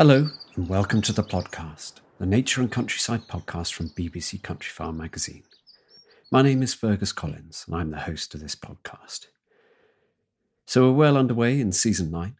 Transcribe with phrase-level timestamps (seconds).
[0.00, 5.42] Hello, and welcome to the podcast, the Nature and Countryside podcast from BBC Countryfile magazine.
[6.32, 9.26] My name is Fergus Collins, and I'm the host of this podcast.
[10.64, 12.36] So we're well underway in season nine,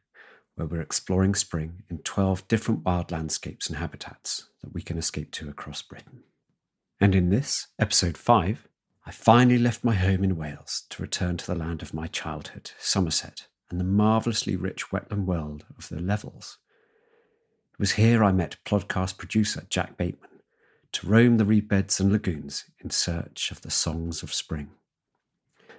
[0.55, 5.31] where we're exploring spring in 12 different wild landscapes and habitats that we can escape
[5.33, 6.23] to across Britain.
[6.99, 8.69] And in this, episode five,
[9.05, 12.71] I finally left my home in Wales to return to the land of my childhood,
[12.79, 16.57] Somerset, and the marvellously rich wetland world of the Levels
[17.81, 20.43] was here I met podcast producer Jack Bateman
[20.93, 24.69] to roam the reed beds and lagoons in search of the songs of spring.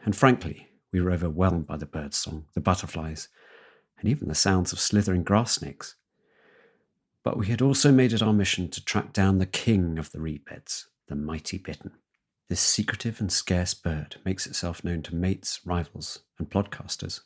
[0.03, 3.29] And frankly, we were overwhelmed by the birdsong, the butterflies,
[3.99, 5.93] and even the sounds of slithering grass snakes.
[7.23, 10.21] But we had also made it our mission to track down the king of the
[10.21, 11.91] reed beds, the mighty bittern.
[12.49, 17.19] This secretive and scarce bird makes itself known to mates, rivals, and podcasters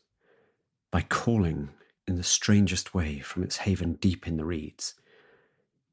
[0.92, 1.70] by calling
[2.08, 4.96] in the strangest way from its haven deep in the reeds.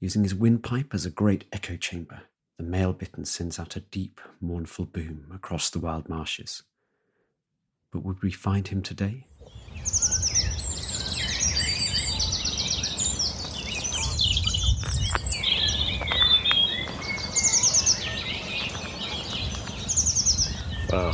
[0.00, 2.22] Using his windpipe as a great echo chamber,
[2.58, 6.64] the male bittern sends out a deep, mournful boom across the wild marshes.
[7.90, 9.26] But would we find him today?
[20.90, 21.12] Wow.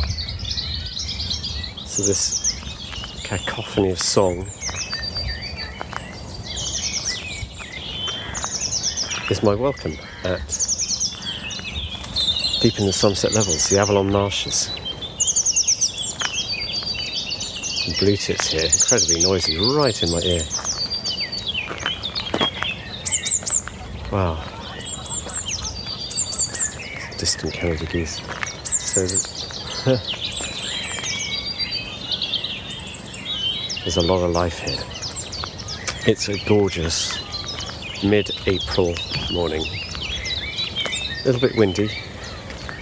[1.87, 4.47] So this cacophony of song
[9.31, 9.93] is my welcome
[10.25, 10.41] at
[12.63, 14.71] deep in the Somerset Levels, the Avalon Marshes.
[17.85, 20.43] Some blue tits here, incredibly noisy, right in my ear.
[24.11, 24.43] Wow.
[27.19, 28.21] Distant Canada geese.
[28.65, 29.01] So
[33.83, 34.79] there's a lot of life here.
[36.07, 37.28] It's a gorgeous
[38.05, 38.95] mid-April
[39.33, 39.63] morning.
[39.63, 41.91] A little bit windy,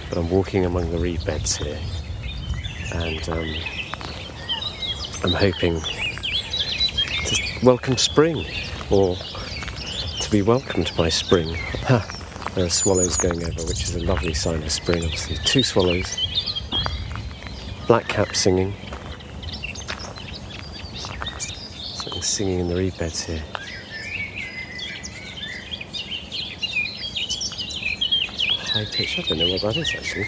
[0.09, 1.79] but I'm walking among the reed beds here,
[2.93, 3.55] and um,
[5.23, 5.79] I'm hoping
[7.25, 8.45] to welcome spring,
[8.91, 9.15] or
[10.21, 11.57] to be welcomed by spring.
[12.53, 15.03] there are swallows going over, which is a lovely sign of spring.
[15.03, 16.05] Obviously, two swallows,
[17.87, 18.73] blackcap singing,
[20.95, 23.43] something singing in the reed beds here.
[28.77, 29.17] High pitch.
[29.17, 30.27] I don't know what that is actually.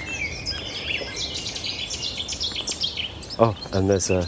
[3.38, 4.24] Oh, and there's a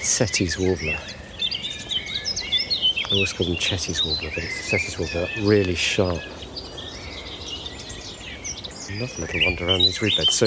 [0.00, 0.98] Cetti's warbler.
[3.06, 6.22] I always call them Chetty's warbler, but it's a Cetti's warbler, really sharp.
[8.88, 10.34] Another little wander around these reed beds.
[10.34, 10.46] So,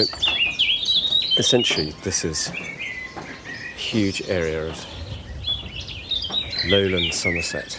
[1.38, 4.84] essentially, this is a huge area of
[6.66, 7.78] lowland Somerset,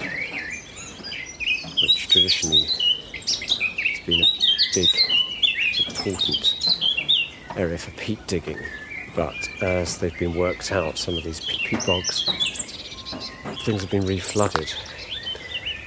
[1.81, 2.67] which traditionally
[4.75, 4.89] big,
[5.87, 6.77] important
[7.55, 8.59] area for peat digging.
[9.15, 12.25] But as they've been worked out, some of these peat bogs,
[13.63, 14.67] things have been reflooded.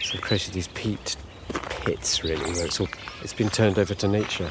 [0.03, 1.17] So they've created these peat
[1.83, 2.89] pits, really, where it's all
[3.23, 4.51] it's been turned over to nature.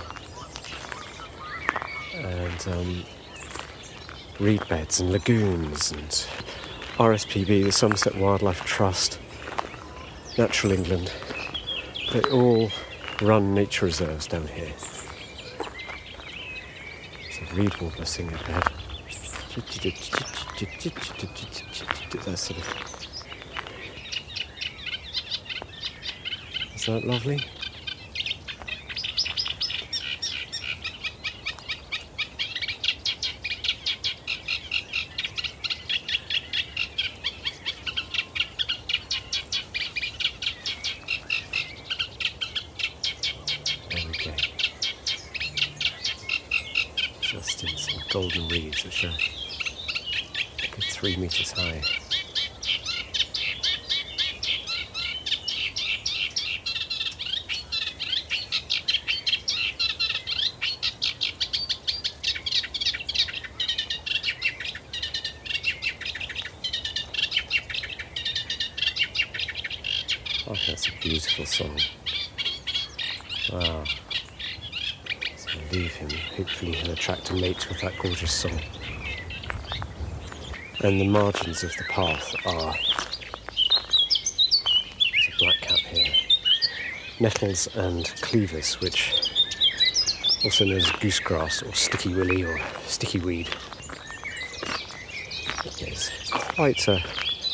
[2.14, 3.04] And um,
[4.40, 6.10] reed beds and lagoons and
[7.00, 9.20] RSPB, the Somerset Wildlife Trust,
[10.38, 11.12] Natural England,
[12.14, 12.70] they all
[13.22, 14.72] run nature reserves down here.
[17.24, 18.64] There's a reed warbler singing ahead.
[22.26, 22.68] That sort of.
[26.76, 27.44] Isn't that lovely?
[43.90, 44.32] There we go.
[47.22, 49.12] Just in some golden reeds which are a
[50.72, 51.82] good three metres high.
[70.50, 71.78] Oh, that's a beautiful song.
[73.52, 73.84] Wow.
[75.36, 76.10] So I leave him.
[76.38, 77.68] Hopefully, he'll attract a mate
[78.28, 78.60] song.
[80.82, 82.74] And the margins of the path are.
[85.12, 86.14] There's a black cap here.
[87.20, 89.14] Nettles and cleavers, which
[90.44, 93.50] also known as goosegrass or sticky willy or sticky weed.
[95.80, 97.04] It's quite a.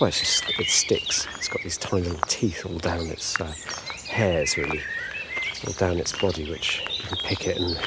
[0.02, 1.28] Well, it's just, it sticks.
[1.36, 3.54] It's got these tiny little teeth all down its uh,
[4.10, 4.82] hairs, really
[5.66, 7.78] all down its body, which you can pick it and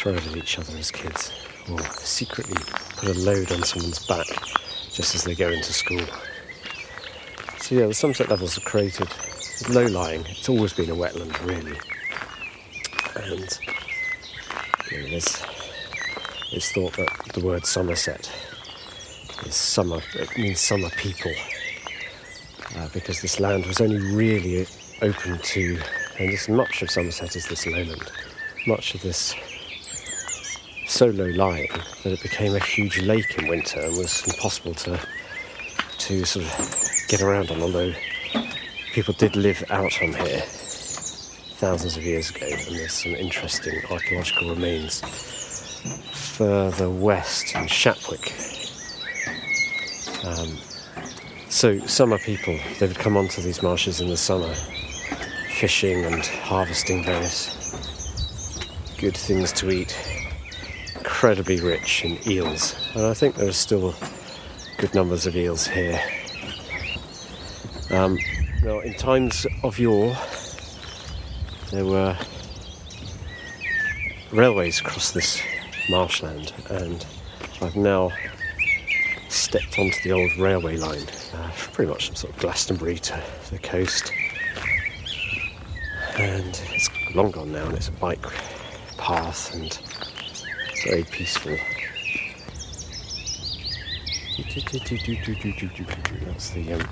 [0.00, 1.30] throw it at each other as kids,
[1.70, 2.56] or secretly
[2.96, 4.26] put a load on someone's back
[4.90, 6.00] just as they go into school.
[7.58, 9.08] So yeah, the Somerset levels are created
[9.68, 10.24] low lying.
[10.26, 11.78] It's always been a wetland, really,
[13.14, 13.58] and
[14.90, 15.44] you know, there's
[16.52, 18.32] it's thought that the word Somerset
[19.44, 20.00] is summer.
[20.14, 21.32] It means summer people.
[22.74, 24.66] Uh, because this land was only really
[25.02, 25.78] open to
[26.18, 28.10] and this much of Somerset is this lowland.
[28.66, 29.34] Much of this
[30.90, 31.68] so low lying
[32.02, 35.00] that it became a huge lake in winter and was impossible to
[35.98, 37.62] to sort of get around on.
[37.62, 37.92] Although
[38.92, 40.40] people did live out on here
[41.60, 45.00] thousands of years ago, and there's some interesting archaeological remains
[46.12, 48.32] further west in Shapwick.
[50.24, 50.58] Um,
[51.48, 54.52] so summer people they would come onto these marshes in the summer
[55.54, 57.56] fishing and harvesting various
[58.98, 60.09] good things to eat.
[61.20, 63.94] Incredibly rich in eels, and I think there are still
[64.78, 66.00] good numbers of eels here.
[67.90, 68.16] Um,
[68.62, 70.16] now, in times of yore,
[71.72, 72.16] there were
[74.32, 75.42] railways across this
[75.90, 77.04] marshland, and
[77.60, 78.12] I've now
[79.28, 83.58] stepped onto the old railway line, uh, pretty much from sort of Glastonbury to the
[83.58, 84.10] coast
[86.18, 88.24] and it's long gone now and it's a bike
[88.96, 89.78] path and
[90.84, 91.56] very peaceful.
[96.24, 96.88] That's the um,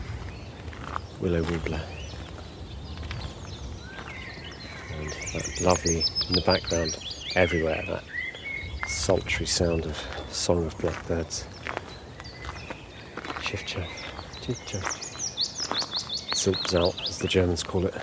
[1.20, 1.81] willow warbler.
[4.93, 6.99] And that lovely, in the background,
[7.35, 8.05] everywhere, that
[8.88, 9.96] sultry sound of
[10.31, 11.46] song of blackbirds.
[13.43, 13.88] Chiff chaff,
[14.43, 14.85] chiff chaff.
[16.35, 17.95] Zilpzalp, as the Germans call it.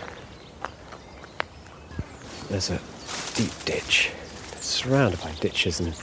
[2.49, 2.79] There's a
[3.35, 4.11] deep ditch.
[4.75, 5.95] Surrounded by ditches and uh,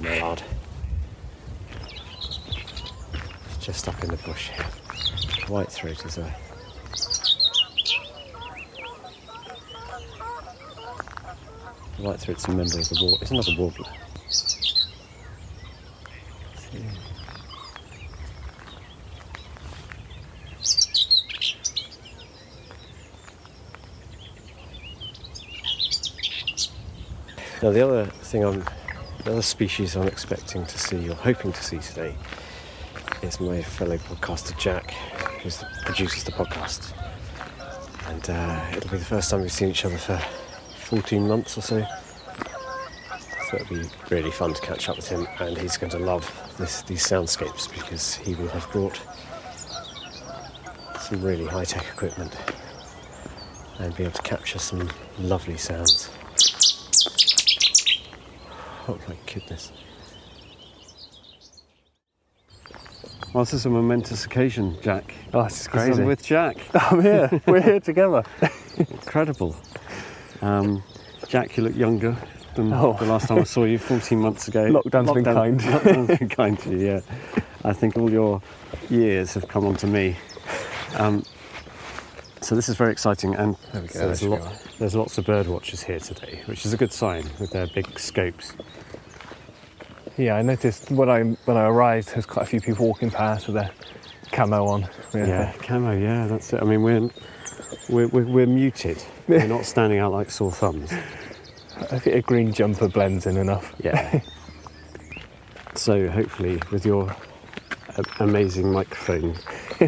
[0.00, 0.40] mallard.
[3.46, 4.64] It's just up in the bush here.
[5.48, 6.30] White throat is a
[11.98, 13.18] white throat's a member of the war.
[13.20, 13.90] It's another warbler.
[27.64, 28.62] Now the other thing I'm,
[29.24, 32.14] the other species I'm expecting to see or hoping to see today
[33.22, 34.90] is my fellow podcaster Jack,
[35.40, 35.48] who
[35.86, 36.92] produces the podcast,
[38.08, 40.20] and uh, it'll be the first time we've seen each other for
[40.76, 41.86] 14 months or so.
[43.48, 46.30] So it'll be really fun to catch up with him, and he's going to love
[46.58, 49.00] this, these soundscapes because he will have brought
[51.00, 52.36] some really high-tech equipment
[53.78, 56.10] and be able to capture some lovely sounds.
[58.86, 59.72] Oh my goodness.
[63.32, 65.12] Well, this is a momentous occasion, Jack.
[65.32, 66.02] Oh, this is 'Cause I'm crazy.
[66.04, 66.56] with Jack.
[66.74, 67.40] I'm here.
[67.46, 68.22] We're here together.
[68.76, 69.56] Incredible.
[70.40, 70.82] Um,
[71.28, 72.16] Jack, you look younger
[72.54, 72.92] than Oh.
[73.00, 74.70] the last time I saw you 14 months ago.
[74.70, 75.60] Lockdown's been kind.
[75.60, 77.00] Lockdown's been kind to you, yeah.
[77.64, 78.40] I think all your
[78.90, 80.16] years have come onto me.
[80.96, 81.24] Um,
[82.44, 85.16] so this is very exciting, and There we go, so there's, there lot, there's lots
[85.16, 88.52] of bird watchers here today, which is a good sign with their big scopes.
[90.18, 93.46] Yeah, I noticed when I when I arrived, there's quite a few people walking past
[93.46, 93.70] with their
[94.30, 94.88] camo on.
[95.14, 95.98] Yeah, camo.
[95.98, 96.62] Yeah, that's it.
[96.62, 97.10] I mean, we're
[97.88, 99.02] we're, we're, we're muted.
[99.26, 100.92] We're not standing out like sore thumbs.
[101.90, 103.74] I think a green jumper blends in enough.
[103.78, 104.20] Yeah.
[105.74, 107.10] so hopefully, with your
[107.96, 109.34] uh, amazing microphone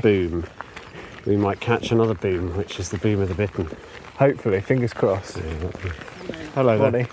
[0.00, 0.46] boom,
[1.26, 3.68] we might catch another boom, which is the boom of the bittern.
[4.16, 5.38] Hopefully, fingers crossed.
[6.54, 7.08] Hello there.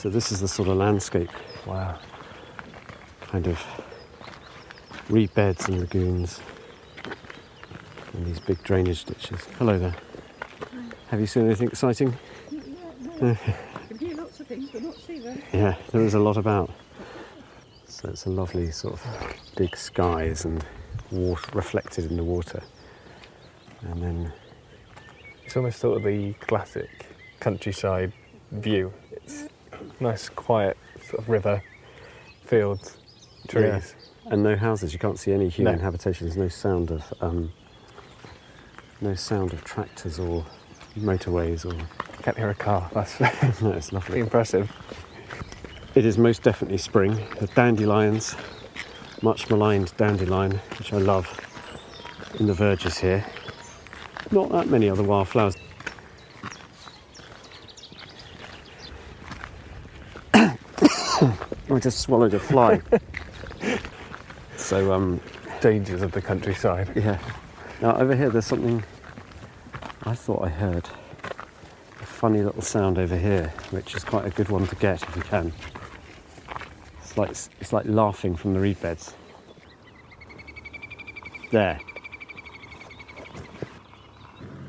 [0.00, 1.30] So this is the sort of landscape,
[1.66, 1.98] Wow.
[3.22, 3.60] kind of
[5.08, 6.40] reed beds and lagoons,
[8.14, 9.40] and these big drainage ditches.
[9.58, 9.94] Hello there.
[11.08, 12.16] Have you seen anything exciting?
[13.18, 13.36] can
[13.98, 15.42] hear lots of things, but not see them.
[15.52, 16.70] Yeah, there is a lot about.
[17.86, 19.06] So it's a lovely sort of
[19.56, 20.64] big skies and
[21.10, 22.62] water reflected in the water.
[23.82, 24.32] And then,
[25.44, 26.88] It's almost sort of the classic
[27.40, 28.12] countryside
[28.52, 28.92] view.
[29.10, 29.48] It's
[29.98, 31.62] nice, quiet sort of river,
[32.44, 32.98] fields,
[33.48, 33.94] trees.
[34.26, 34.92] and no houses.
[34.92, 35.82] You can't see any human No.
[35.82, 36.26] habitation.
[36.26, 37.52] There's no sound of um,
[39.00, 40.44] no sound of tractors or
[40.96, 41.76] motorways or.
[42.22, 42.90] Can't hear a car.
[42.92, 43.18] That's
[43.62, 44.20] No, it's lovely.
[44.20, 44.70] impressive.
[45.94, 47.14] It is most definitely spring.
[47.40, 48.36] The dandelions,
[49.22, 51.28] much maligned dandelion, which I love,
[52.38, 53.24] in the verges here.
[54.30, 55.56] Not that many other wildflowers.
[60.34, 62.80] I just swallowed a fly.
[64.56, 65.20] so, um,
[65.60, 66.90] Dangers of the countryside.
[66.94, 67.18] yeah.
[67.82, 68.82] Now over here, there's something.
[70.04, 70.88] I thought I heard
[72.00, 75.14] a funny little sound over here, which is quite a good one to get if
[75.16, 75.52] you can.
[77.10, 79.14] It's like it's like laughing from the reed beds.
[81.50, 81.80] There.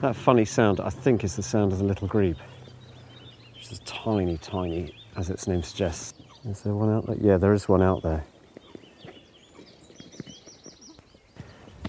[0.02, 2.38] That funny sound, I think, is the sound of the little grebe,
[3.54, 6.16] which is tiny, tiny, as its name suggests.
[6.44, 7.18] Is there one out there?
[7.22, 8.24] Yeah, there is one out there.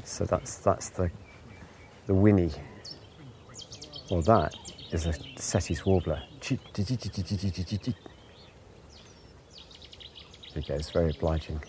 [0.05, 1.11] So that's that's the
[2.07, 2.51] the whinny.
[4.11, 4.55] Well, that
[4.91, 6.23] is a Cetti's warbler.
[10.55, 10.63] You.
[10.69, 11.61] It's very obliging.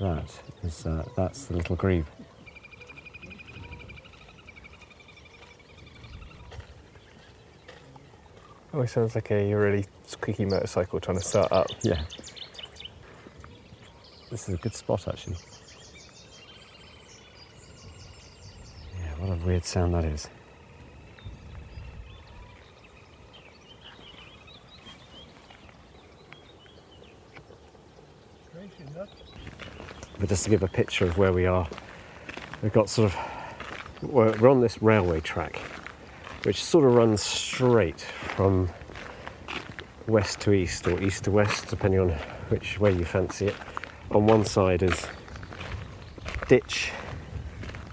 [0.00, 2.06] That is uh, that's the little grebe.
[8.74, 11.68] Always sounds like a really squeaky motorcycle trying to start up.
[11.82, 12.02] Yeah.
[14.30, 15.36] This is a good spot actually.
[18.98, 20.28] Yeah, what a weird sound that is.
[30.18, 31.68] But just to give a picture of where we are,
[32.62, 33.16] we've got sort of,
[34.02, 35.56] we're we're on this railway track,
[36.42, 38.68] which sort of runs straight from
[40.08, 42.10] west to east or east to west, depending on
[42.48, 43.54] which way you fancy it.
[44.10, 45.06] On one side is
[46.48, 46.90] ditch,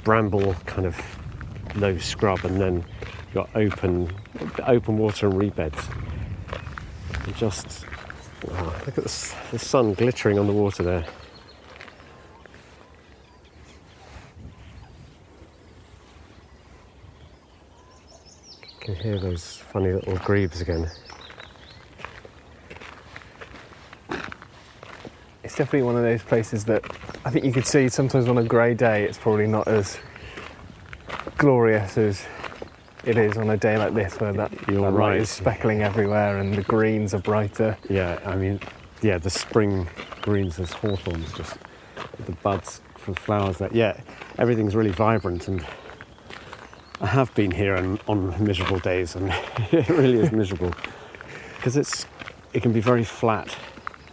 [0.04, 1.19] bramble, kind of
[1.76, 2.76] low scrub, and then
[3.26, 4.12] you've got open,
[4.66, 5.88] open water and reed beds.
[7.26, 7.86] And just
[8.48, 11.06] wow, look at the, the sun glittering on the water there.
[18.64, 20.90] You can hear those funny little grebes again.
[25.44, 26.84] It's definitely one of those places that
[27.26, 30.00] I think you could see sometimes on a grey day, it's probably not as
[31.40, 32.22] glorious as
[33.06, 35.22] it is on a day like this, where that, You're that light right.
[35.22, 37.78] is speckling everywhere and the greens are brighter.
[37.90, 38.60] Yeah, I mean,
[39.02, 39.88] yeah, the spring
[40.22, 41.58] greens as hawthorns, just
[42.26, 43.58] the buds for flowers.
[43.58, 44.00] That yeah,
[44.38, 45.66] everything's really vibrant, and
[47.00, 49.30] I have been here on, on miserable days, and
[49.72, 50.74] it really is miserable
[51.56, 52.06] because it's
[52.52, 53.56] it can be very flat.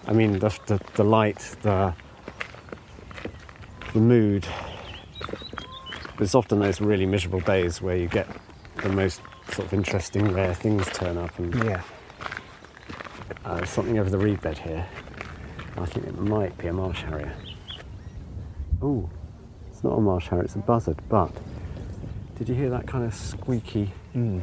[0.06, 1.92] I mean, the the, the light, the
[3.92, 4.47] the mood.
[6.18, 8.26] There's often those really miserable days where you get
[8.82, 9.20] the most
[9.52, 11.82] sort of interesting, rare things turn up, and Yeah.
[13.44, 14.87] uh, there's something over the reed bed here.
[15.76, 17.35] I think it might be a marsh harrier.
[18.80, 19.08] Oh,
[19.70, 21.30] it's not a marsh harrier, it's a buzzard, but
[22.37, 23.92] did you hear that kind of squeaky?
[24.14, 24.42] Mm.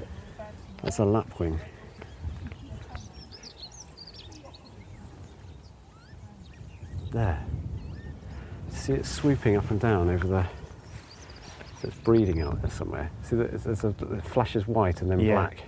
[0.83, 1.59] That's a lapwing.
[7.11, 7.45] there.
[8.69, 10.45] See it swooping up and down over the.
[11.83, 13.11] So it's breeding out there somewhere.
[13.23, 15.33] See that there's a, it flashes white and then Yeah.
[15.35, 15.63] black.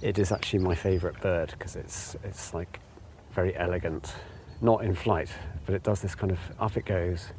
[0.00, 2.78] It is actually my favourite bird because it's it's like
[3.32, 4.14] very elegant,
[4.60, 5.30] not in flight,
[5.66, 7.32] but it does this kind of up it goes,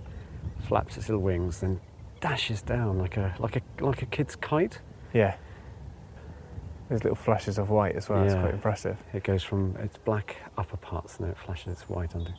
[0.67, 1.79] flaps its little wings, then
[2.19, 4.81] dashes down like a like a like a kid's kite.
[5.13, 5.35] Yeah.
[6.89, 8.25] There's little flashes of white as well.
[8.25, 8.97] It's quite impressive.
[9.13, 12.33] It goes from its black upper parts and then it flashes its white under.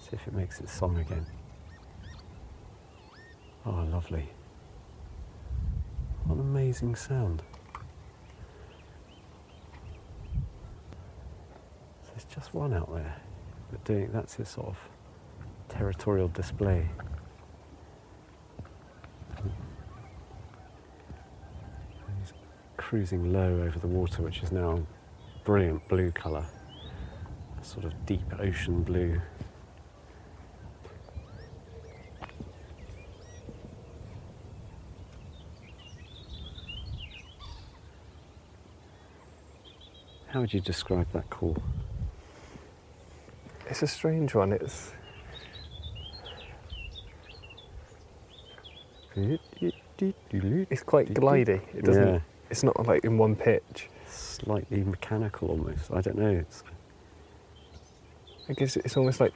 [0.00, 1.26] See if it makes its song again.
[3.68, 4.28] Oh, lovely.
[6.24, 7.42] What an amazing sound.
[12.04, 13.16] So there's just one out there,
[13.72, 14.78] but doing that's its sort of
[15.68, 16.88] territorial display.
[22.20, 22.32] He's
[22.76, 24.86] cruising low over the water, which is now
[25.44, 26.46] brilliant blue colour,
[27.60, 29.20] a sort of deep ocean blue.
[40.36, 41.56] How would you describe that call?
[43.70, 44.52] It's a strange one.
[44.52, 44.92] It's
[49.16, 51.62] it's quite glidey.
[51.74, 52.06] It doesn't.
[52.06, 52.20] Yeah.
[52.50, 53.88] It's not like in one pitch.
[54.06, 55.90] Slightly mechanical almost.
[55.90, 56.28] I don't know.
[56.32, 56.62] It's,
[58.50, 59.32] I guess it's almost like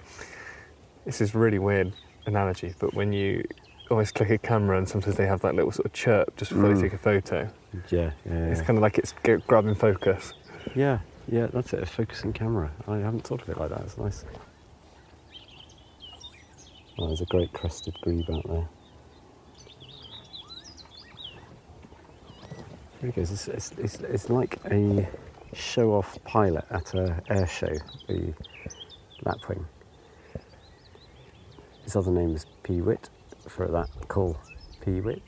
[1.06, 1.94] this is really weird
[2.26, 3.42] analogy, but when you
[3.90, 6.68] almost click a camera and sometimes they have that little sort of chirp just before
[6.68, 6.74] Mm.
[6.76, 7.50] they take a photo.
[7.88, 8.32] yeah, yeah.
[8.48, 9.14] It's kind of like it's
[9.46, 10.34] grabbing focus.
[10.74, 12.70] Yeah, yeah, that's it, a focusing camera.
[12.86, 14.24] I haven't thought of it like that, it's nice.
[16.98, 18.68] Oh, there's a great crested grebe out there.
[23.00, 25.08] There he goes, it's, it's, it's, it's like a
[25.54, 27.72] show off pilot at an air show,
[28.06, 28.34] the
[29.24, 29.64] Lapwing.
[31.84, 33.08] His other name is Peewit
[33.48, 34.38] for that call,
[34.84, 35.22] Peewit.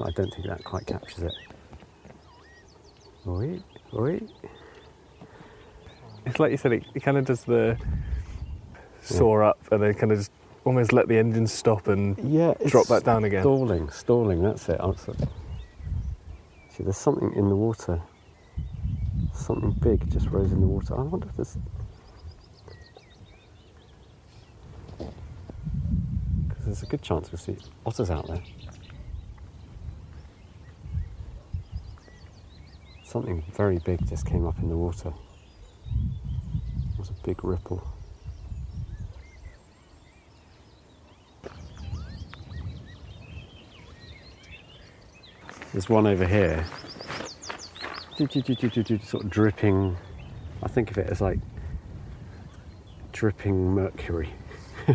[0.00, 1.34] I don't think that quite captures it.
[3.26, 3.60] Oi,
[3.94, 4.20] oi.
[6.26, 7.76] It's like you said, it, it kind of does the
[9.00, 10.30] soar up and then kind of just
[10.64, 13.42] almost let the engine stop and Yeah, drop that down again.
[13.42, 14.80] Stalling, stalling, that's it.
[16.70, 18.00] See, there's something in the water.
[19.34, 20.98] Something big just rose in the water.
[20.98, 21.58] I wonder if there's.
[26.48, 28.42] Because there's a good chance we'll see otters out there.
[33.04, 35.12] Something very big just came up in the water.
[37.22, 37.82] It was a big ripple.
[45.72, 46.64] There's one over here.
[49.04, 49.96] Sort of dripping.
[50.62, 51.38] I think of it as like
[53.12, 54.30] dripping mercury.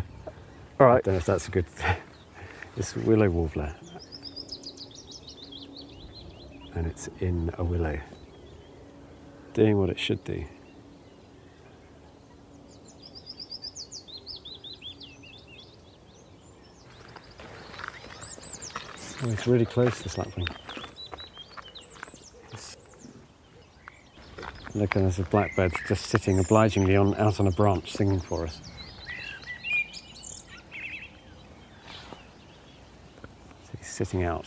[0.79, 1.65] All I don't know if that's a good.
[2.75, 3.73] it's a willow warbler.
[6.75, 7.99] And it's in a willow.
[9.53, 10.45] Doing what it should do.
[19.23, 20.47] Oh, it's really close, this lapwing.
[24.75, 28.43] Look, and there's a blackbird just sitting obligingly on out on a branch singing for
[28.43, 28.61] us.
[33.63, 34.45] So he's sitting out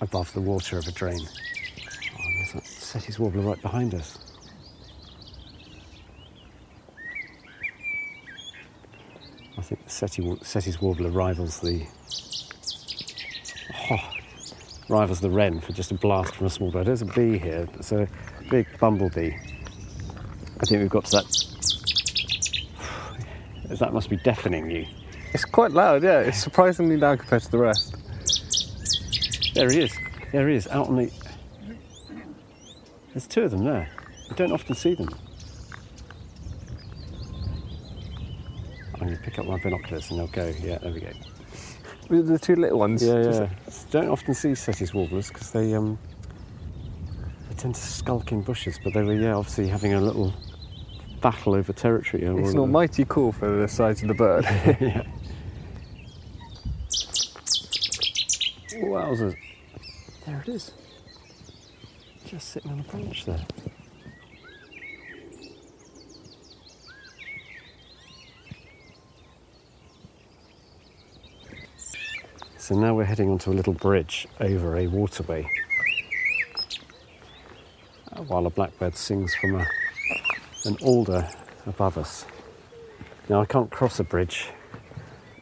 [0.00, 1.20] above the water of a drain.
[1.20, 4.18] Oh, there's that Cetti's warbler right behind us.
[9.58, 11.86] I think the Cetti, Cetti's warbler rivals the
[14.88, 16.86] rivals the wren for just a blast from a small bird.
[16.86, 17.68] There's a bee here.
[17.74, 18.08] It's a
[18.50, 19.32] big bumblebee.
[20.60, 21.44] I think we've got to that.
[23.78, 24.86] That must be deafening you.
[25.34, 26.20] It's quite loud, yeah.
[26.20, 27.94] It's surprisingly loud compared to the rest.
[29.54, 29.92] There he is.
[30.32, 31.10] There he is, out on the.
[33.12, 33.90] There's two of them there.
[34.30, 35.10] You don't often see them.
[38.94, 40.52] I'm going to pick up my binoculars and they'll go.
[40.62, 42.22] Yeah, there we go.
[42.22, 43.02] The- two little ones.
[43.02, 43.48] Yeah, yeah.
[43.90, 45.98] Don't often see Cetti's warblers because they um
[47.48, 50.32] they tend to skulk in bushes, but they were yeah obviously having a little
[51.22, 52.26] battle over territory.
[52.26, 54.44] or- It's not mighty cool for the size of the bird.
[54.80, 55.02] yeah.
[58.74, 59.34] Wowzers.
[60.26, 60.72] There it is.
[62.26, 63.44] Just sitting on a branch there.
[72.68, 75.50] So now we're heading onto a little bridge over a waterway.
[78.12, 79.66] Uh, While a blackbird sings from a
[80.66, 81.26] an alder
[81.66, 82.26] above us.
[83.30, 84.50] Now I can't cross a bridge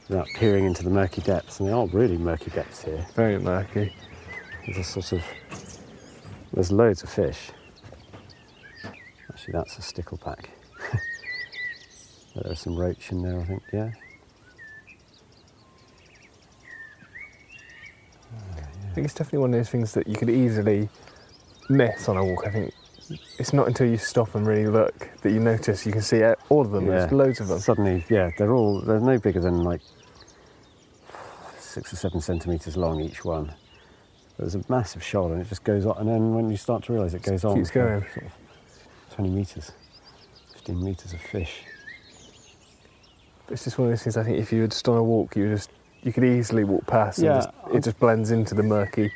[0.08, 3.04] without peering into the murky depths, and they are really murky depths here.
[3.16, 3.92] Very murky.
[4.64, 5.24] There's a sort of
[6.52, 7.50] there's loads of fish.
[9.32, 10.44] Actually, that's a stickleback.
[12.36, 13.62] There's some roach in there, I think.
[13.72, 13.90] Yeah.
[18.96, 20.88] Think it's definitely one of those things that you could easily
[21.68, 22.46] miss on a walk.
[22.46, 22.72] I think
[23.38, 26.62] it's not until you stop and really look that you notice you can see all
[26.62, 26.86] of them.
[26.86, 27.58] There's loads of them.
[27.58, 29.82] Suddenly, yeah, they're all they're no bigger than like
[31.58, 33.52] six or seven centimeters long each one.
[34.38, 35.98] There's a massive shoal, and it just goes on.
[35.98, 38.00] And then when you start to realise it goes on, keeps going.
[38.00, 38.32] Sort of
[39.10, 39.72] Twenty meters,
[40.54, 41.64] fifteen meters of fish.
[43.50, 44.16] It's just one of those things.
[44.16, 45.70] I think if you were just on a walk, you would just
[46.06, 47.18] you could easily walk past.
[47.18, 49.12] Yeah, and just, it just blends into the murky,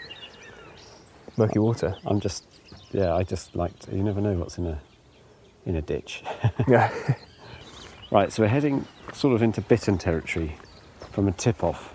[1.36, 1.94] murky water.
[2.04, 2.44] I'm just,
[2.90, 4.80] yeah, I just like to, you never know what's in a
[5.64, 6.24] in a ditch.
[6.68, 6.90] Yeah.
[8.10, 10.56] Right, so we're heading sort of into Bittern territory
[11.12, 11.94] from a tip off.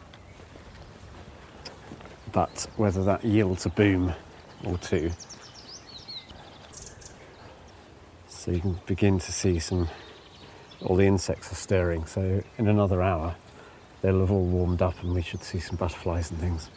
[2.31, 4.13] But whether that yields a boom
[4.63, 5.11] or two.
[8.29, 9.89] So you can begin to see some,
[10.81, 12.05] all the insects are stirring.
[12.05, 13.35] So in another hour,
[14.05, 16.69] they'll have all warmed up and we should see some butterflies and things.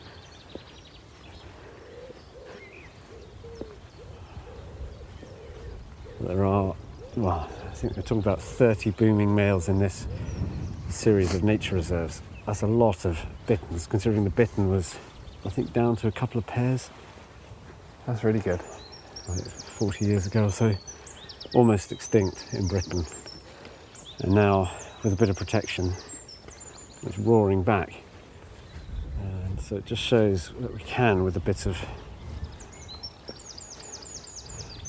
[6.20, 6.74] There are,
[7.16, 10.06] well, I think they're talking about 30 booming males in this
[10.88, 12.22] series of nature reserves.
[12.46, 14.96] That's a lot of bitterns, considering the bittern was,
[15.44, 16.88] I think, down to a couple of pairs
[18.06, 18.60] That's really good.
[19.28, 20.74] like 40 years ago or so,
[21.54, 23.04] almost extinct in Britain.
[24.20, 24.70] And now,
[25.04, 25.92] with a bit of protection,
[27.02, 27.94] it's roaring back.
[29.20, 31.78] And so it just shows that we can, with a bit of,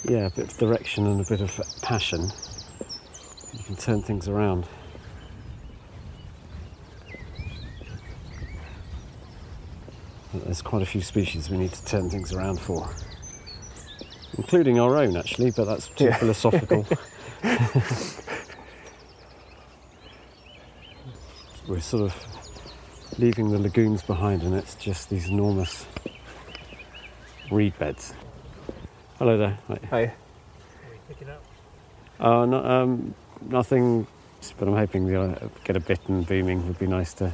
[0.04, 2.30] yeah, a bit of direction and a bit of passion,
[3.54, 4.67] you can turn things around.
[10.34, 12.89] But There's quite a few species we need to turn things around for
[14.38, 16.17] including our own actually, but that's too Yeah.
[16.17, 16.86] philosophical.
[21.80, 25.86] We're sort of leaving the lagoons behind, and it's just these enormous
[27.50, 28.13] reed beds.
[29.18, 29.58] Hello there.
[29.70, 29.86] Right.
[29.86, 30.12] Hey,
[32.20, 34.06] Uh, no, um, nothing,
[34.58, 37.32] but I'm hoping the, uh, get a bittern booming would be nice to.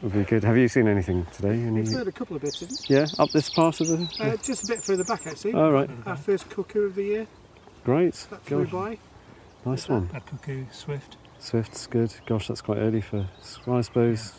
[0.00, 0.44] Would be good.
[0.44, 1.50] Have you seen anything today?
[1.50, 1.82] Any?
[1.82, 2.88] We've heard a couple of bits of it.
[2.88, 4.08] Yeah, up this part of the.
[4.18, 5.52] Uh, just a bit further back, actually.
[5.52, 7.26] Oh right, Our first cuckoo of the year.
[7.84, 8.14] great.
[8.30, 8.98] That flew Gosh, by.
[9.66, 10.08] nice one.
[10.14, 11.18] A cuckoo swift.
[11.38, 12.12] Swift's good.
[12.26, 13.26] Gosh, that's quite early for
[13.66, 14.32] I suppose.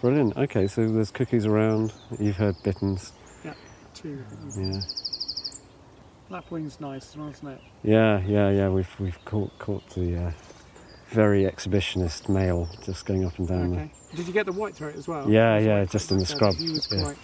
[0.00, 0.36] Brilliant.
[0.36, 1.92] Okay, so there's cookies around.
[2.18, 3.12] You've heard bitterns.
[3.94, 4.22] Two.
[4.58, 4.80] Yeah.
[6.28, 7.60] Lapwing's nice, as well, isn't it?
[7.82, 8.68] Yeah, yeah, yeah.
[8.68, 10.32] We've we've caught caught the uh,
[11.08, 13.90] very exhibitionist male just going up and down Okay.
[14.14, 15.30] Did you get the white throat as well?
[15.30, 17.02] Yeah, yeah, just in the scrub, He was yeah.
[17.04, 17.16] quite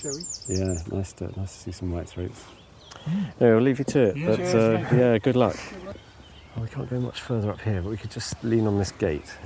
[0.00, 0.22] showy.
[0.48, 0.74] there.
[0.74, 2.42] Yeah, nice to nice to see some white throats.
[3.06, 4.16] Yeah, we'll leave you to it.
[4.16, 4.98] Yeah, but cheers, uh, thank you.
[4.98, 5.56] yeah, good luck.
[6.56, 8.90] Oh, we can't go much further up here, but we could just lean on this
[8.92, 9.36] gate,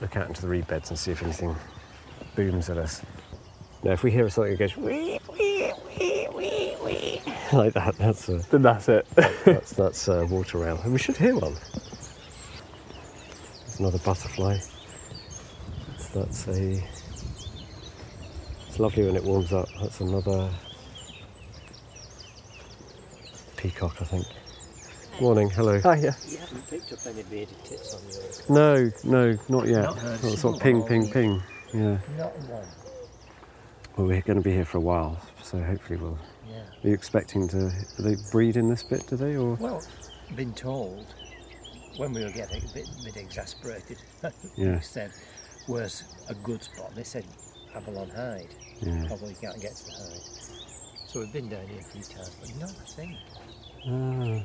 [0.00, 1.54] look out into the reed beds, and see if anything
[2.34, 3.02] booms at us.
[3.84, 8.28] Now, if we hear something that goes wee wee wee wee wee like that, that's
[8.28, 9.06] a then that's it.
[9.44, 11.54] That's that's uh, water rail, and we should hear one.
[13.60, 14.58] There's another butterfly.
[15.88, 16.82] That's, that's a.
[18.66, 19.68] It's lovely when it warms up.
[19.80, 20.50] That's another
[23.56, 24.26] peacock, I think.
[25.20, 25.80] Morning, hello.
[25.84, 26.14] oh yeah.
[26.28, 28.42] You haven't picked up any bearded tits on yours.
[28.48, 29.82] No, no, not yet.
[29.82, 31.42] Not heard Not sort of ping, ping, ping.
[31.74, 31.98] Yeah.
[32.16, 32.64] Not one.
[33.96, 36.18] Well, we're going to be here for a while, so hopefully we'll.
[36.48, 36.58] Yeah.
[36.84, 37.70] Are you expecting to?
[37.96, 39.06] Do they breed in this bit?
[39.08, 39.54] Do they or?
[39.54, 39.82] Well,
[40.36, 41.06] been told
[41.96, 43.98] when we were getting a bit, bit exasperated.
[44.56, 44.76] Yeah.
[44.76, 45.10] we said,
[45.66, 47.24] "Where's a good spot?" They said,
[47.74, 49.06] "Avalon Hide." Yeah.
[49.10, 51.08] Although you can't get to the Hide.
[51.08, 53.16] So we've been down here a few times, but not a thing.
[53.88, 54.44] Ah,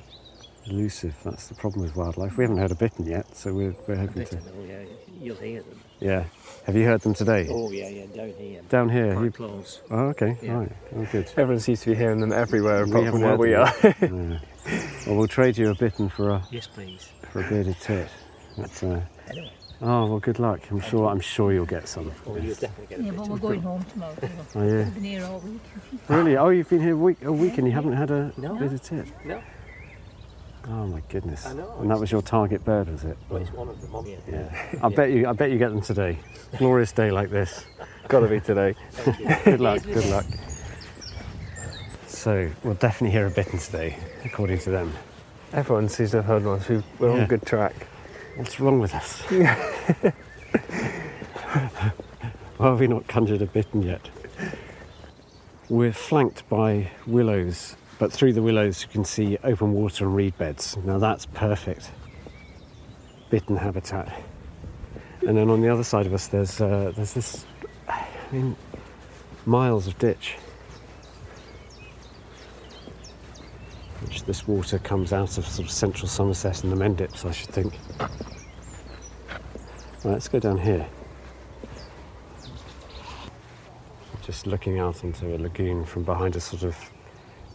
[0.65, 1.15] elusive.
[1.23, 2.38] That's the problem with wildlife.
[2.38, 4.38] We haven't heard a bittern yet, so we're, we're hoping bit to.
[4.38, 4.84] of them, yeah,
[5.19, 5.80] you'll hear them.
[5.99, 6.23] Yeah.
[6.65, 7.47] Have you heard them today?
[7.49, 8.62] Oh yeah, yeah, down here.
[8.69, 9.13] Down here.
[9.13, 9.32] Quite You...
[9.32, 9.82] close.
[9.91, 10.38] Oh, okay.
[10.41, 10.54] Yeah.
[10.60, 10.71] Right.
[10.95, 11.30] Oh, good.
[11.38, 13.73] Everyone seems to be hearing them everywhere apart from where we are.
[14.02, 14.39] Yeah.
[15.06, 17.10] Well, we'll trade you a bittern for a Yes, please.
[17.34, 18.08] for a bearded tit.
[18.58, 19.02] That's, uh...
[19.30, 20.62] Anyway, Oh well, good luck.
[20.71, 21.10] I'm sure.
[21.10, 22.10] I'm sure you'll get some.
[22.26, 24.15] oh, you'll definitely get a Yeah, but we're going home tomorrow.
[24.21, 24.30] you.
[24.56, 24.84] Oh yeah.
[24.86, 25.62] We've been here all week.
[26.08, 26.38] Really?
[26.38, 28.56] Oh, you've been here a week, a week, and you haven't had a No.
[28.56, 29.08] bearded tit.
[29.26, 29.41] No.
[30.65, 31.45] Oh my goodness.
[31.45, 33.17] I know, And that was your target bird, was it?
[33.30, 34.17] Well, it's one of them, yeah.
[34.32, 34.80] Yeah.
[34.82, 35.28] I bet you.
[35.28, 36.17] I bet you get them today.
[36.58, 37.65] Glorious day like this.
[38.08, 38.76] Gotta be today.
[39.45, 39.84] Good luck.
[39.84, 40.26] Good luck.
[42.08, 44.93] So we'll definitely hear a bittern today, according to them.
[45.52, 47.26] Everyone seems to have heard one, so we're on Yeah.
[47.28, 47.88] good track.
[48.38, 49.21] What's wrong with us?
[52.58, 54.10] Why have we not conjured a bittern yet?
[55.69, 60.38] We're flanked by willows, but through the willows you can see open water and reed
[60.38, 60.77] beds.
[60.84, 61.91] Now that's perfect
[63.34, 64.13] bittern habitat.
[65.27, 67.47] And then on the other side of us, there's uh, there's this,
[67.88, 68.56] I mean,
[69.47, 70.36] miles of ditch,
[74.01, 77.49] which this water comes out of sort of central Somerset and the Mendips, I should
[77.49, 77.73] think.
[80.03, 80.86] Right, let's go down here.
[84.23, 86.77] Just looking out into a lagoon from behind a sort of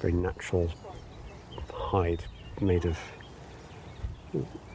[0.01, 0.71] very natural
[1.73, 2.25] hide
[2.61, 2.99] made of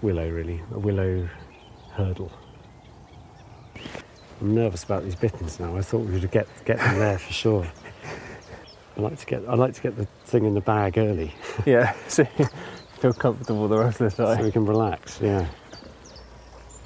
[0.02, 1.28] willow, really, a willow
[1.92, 2.32] hurdle.
[4.42, 5.76] I'm nervous about these bitterns now.
[5.78, 7.68] I thought we would get get them there for sure.
[8.98, 11.34] I like to get I like to get the thing in the bag early
[11.66, 12.26] Yeah, so
[13.00, 14.38] feel comfortable the rest of the time.
[14.38, 15.20] so we can relax.
[15.22, 15.48] Yeah,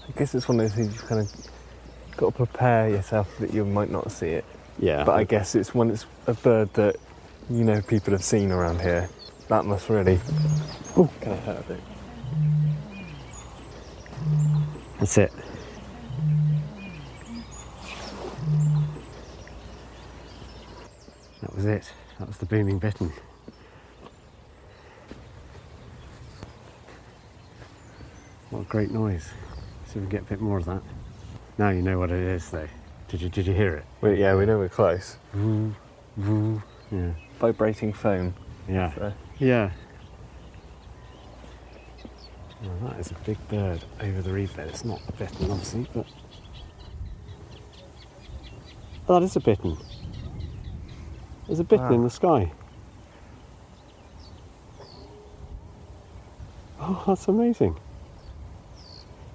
[0.07, 1.31] I guess it's one of those things you've kind of
[2.17, 4.45] got to prepare yourself that you might not see it.
[4.79, 5.03] yeah.
[5.03, 6.95] But I guess it's when it's a bird that
[7.49, 9.09] you know people have seen around here.
[9.47, 10.19] That must really
[10.97, 11.79] oh, kind of hurt a bit.
[14.99, 15.31] That's it.
[21.41, 21.91] That was it.
[22.19, 23.13] That was the booming bittern.
[28.49, 29.29] What a great noise.
[29.85, 30.81] See if we can get a bit more of that.
[31.57, 32.67] Now you know what it is though.
[33.07, 33.85] Did you did you hear it?
[34.01, 35.17] We, yeah, we know we're close.
[35.33, 35.73] Woo,
[36.17, 36.61] woo.
[36.91, 37.11] Yeah.
[37.39, 38.33] Vibrating phone.
[38.67, 38.93] Yeah.
[38.95, 39.71] So, Yeah.
[42.63, 44.67] Well, that is a big bird over the reed bed.
[44.69, 46.05] It's not a bittern, obviously, but.
[49.07, 49.77] Oh, that is a bittern.
[51.45, 51.93] There's a bittern Wow.
[51.95, 52.03] in ah.
[52.03, 52.51] the sky.
[56.79, 57.77] Oh, that's amazing.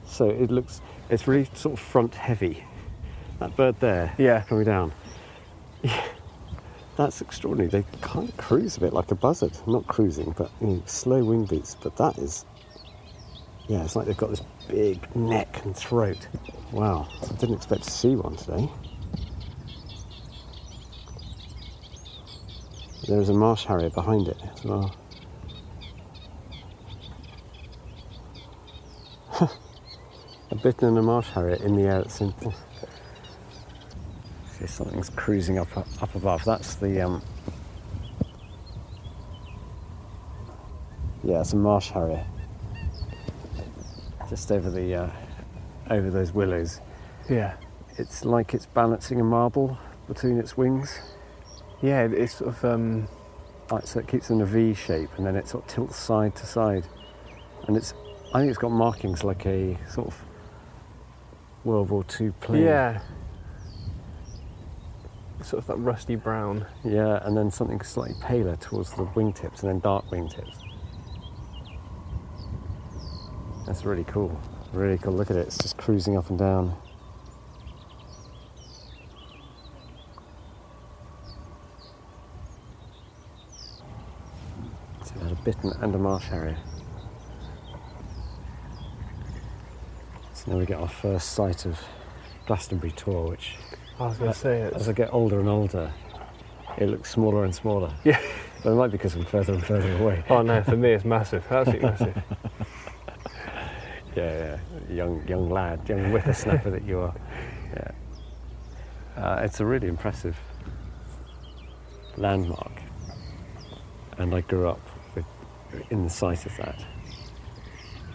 [0.05, 2.65] So it looks, it's really sort of front heavy.
[3.39, 4.43] That bird there, Yeah.
[4.43, 4.93] coming down.
[5.83, 6.05] Yeah,
[6.97, 7.71] that's extraordinary.
[7.71, 9.53] They kind of cruise a bit like a buzzard.
[9.67, 11.75] Not cruising, but you know, slow wing beats.
[11.75, 12.45] But that is,
[13.69, 16.29] yeah, it's like they've got this big neck and throat.
[16.71, 18.69] Wow, I didn't expect to see one today.
[23.09, 24.95] There's a marsh harrier behind it as well.
[30.51, 32.35] a bittern and a marsh harrier in the air at time.
[34.67, 36.45] Something's cruising up up above.
[36.45, 37.23] That's the um.
[41.25, 42.25] Yeah, it's a marsh harrier.
[44.29, 45.11] Just over the uh,
[45.91, 46.81] over those willows.
[47.29, 47.55] yeah.
[47.99, 49.77] It's like it's balancing a marble
[50.09, 50.99] between its wings.
[51.83, 53.07] Yeah, it's sort of um,
[53.71, 56.35] Like, so it keeps in a V shape, and then it sort of tilts side
[56.37, 56.87] to side.
[57.67, 57.93] And it's,
[58.33, 60.25] I think it's got markings like a sort of
[61.65, 62.63] World War II plane.
[62.63, 63.01] yeah,
[65.45, 66.67] sort of that rusty brown.
[66.85, 70.57] Yeah, and then something slightly paler towards the wingtips, and then dark wingtips.
[73.67, 74.39] That's really cool.
[74.73, 75.13] Really cool.
[75.13, 75.47] Look at it.
[75.47, 76.77] It's just cruising up and down.
[85.05, 86.59] So we had a bittern and a marsh harrier.
[90.35, 91.79] So now we get our first sight of
[92.47, 93.57] Glastonbury Tor, which
[94.03, 95.93] I was going to say as I get older and older,
[96.77, 97.93] it looks smaller and smaller.
[98.05, 98.21] yeah.
[98.63, 100.25] But it might be because I'm further and further away.
[100.29, 102.23] Oh no, for me it's massive, absolutely massive.
[104.15, 104.59] Yeah,
[104.91, 104.95] yeah.
[104.95, 107.15] Young, young lad, young whippersnapper that you are.
[107.73, 107.91] Yeah.
[109.17, 110.37] Uh, it's a really impressive
[112.19, 112.73] landmark,
[114.19, 114.81] and I grew up
[115.15, 115.25] with,
[115.91, 116.85] in the sight of that.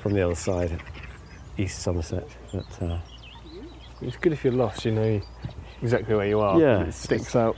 [0.01, 0.79] From the other side,
[1.57, 2.27] East Somerset.
[2.53, 2.99] But uh,
[3.99, 5.21] It's good if you're lost, you know
[5.81, 6.59] exactly where you are.
[6.59, 7.57] Yeah, it sticks out.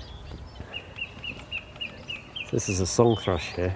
[2.52, 3.76] this is a song thrush here.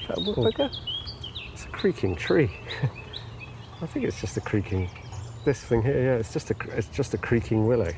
[0.00, 0.34] Is that a oh.
[0.36, 0.70] woodpecker?
[1.52, 2.50] It's a creaking tree.
[3.82, 4.90] I think it's just a creaking.
[5.44, 7.92] This thing here, yeah, it's just a it's just a creaking willow.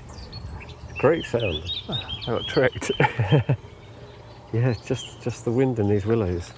[0.98, 1.70] Great sound.
[1.88, 2.90] Ah, I got tricked.
[4.52, 6.52] Yeah, just just the wind in these willows.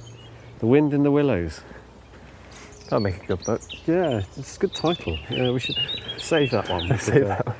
[0.61, 1.61] The wind in the willows.
[2.93, 3.63] That'll make a good book.
[3.87, 5.19] Yeah, it's a good title.
[5.31, 5.79] Yeah, we should
[6.19, 6.87] save that one.
[6.99, 7.57] Save uh, that one.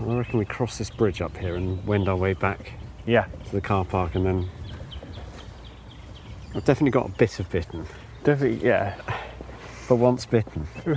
[0.00, 2.72] I reckon we cross this bridge up here and wend our way back
[3.04, 4.48] Yeah, to the car park, and then
[6.54, 7.86] I've definitely got a bit of bittern.
[8.22, 8.64] definitely.
[8.66, 8.94] Yeah,
[9.88, 10.66] But once bitten,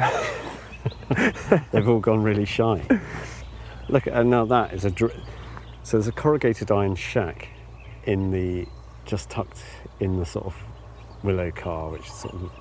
[1.71, 2.81] they've all gone really shy.
[3.89, 5.15] Look, and now that is a dr-
[5.83, 7.47] so there's a corrugated iron shack
[8.05, 8.67] in the
[9.05, 9.63] just tucked
[9.99, 10.55] in the sort of
[11.23, 12.51] willow carr, which is sort of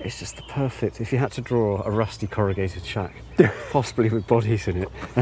[0.00, 1.00] it's just the perfect.
[1.00, 3.14] If you had to draw a rusty corrugated shack,
[3.70, 4.88] possibly with bodies in it,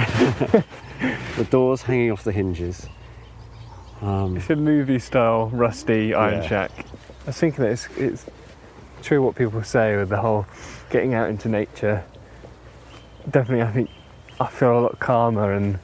[1.37, 2.89] the doors hanging off the hinges.
[4.03, 6.49] Um, it's a movie style rusty iron Yeah.
[6.49, 6.71] shack.
[7.25, 8.27] I was thinking that it's, it's
[9.03, 10.47] true what people say with the whole
[10.91, 12.05] getting out into nature.
[13.31, 13.91] Definitely, I think
[14.41, 15.79] I feel a lot calmer and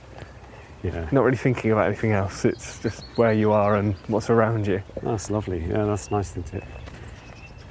[0.82, 2.44] yeah, not really thinking about anything else.
[2.44, 4.82] It's just where you are and what's around you.
[5.02, 5.60] that's lovely.
[5.66, 6.64] Yeah, that's nice, isn't it?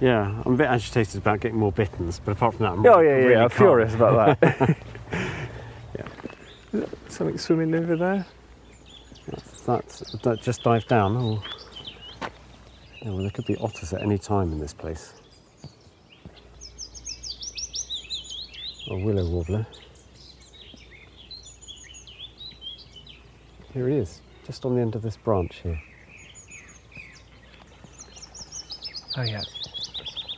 [0.02, 3.00] Yeah, I'm a bit agitated about getting more bitterns, but apart from that, I'm Oh
[3.00, 3.58] really, yeah, yeah, I'm calm.
[3.58, 4.78] furious about that.
[6.74, 6.86] yeah.
[7.08, 8.26] Something swimming over there.
[9.66, 11.16] That's, that just dive down.
[11.16, 11.42] Or,
[13.02, 15.14] yeah, well, there could be otters at any time in this place.
[18.90, 19.66] A willow warbler.
[23.74, 25.82] Here he is, just on the end of this branch here.
[29.18, 29.42] Oh yeah.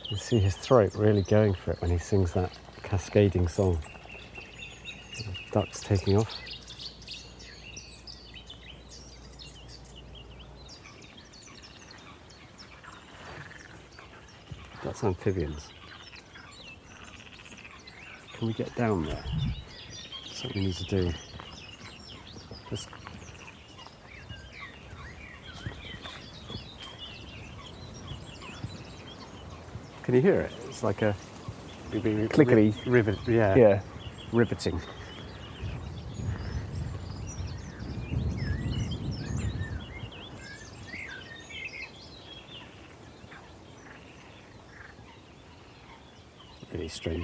[0.08, 3.78] You see his throat really going for it when he sings that cascading song.
[5.50, 6.32] Ducks taking off.
[14.86, 15.66] That's amphibians.
[18.34, 19.24] Can we get down there?
[20.32, 21.12] Something we need to do.
[22.70, 22.88] Just
[30.04, 30.52] Can you hear it?
[30.68, 31.16] It's like a
[31.90, 32.72] Clickety.
[32.86, 33.18] rivet.
[33.26, 33.56] Yeah.
[33.56, 33.80] Yeah.
[34.32, 34.80] Riveting.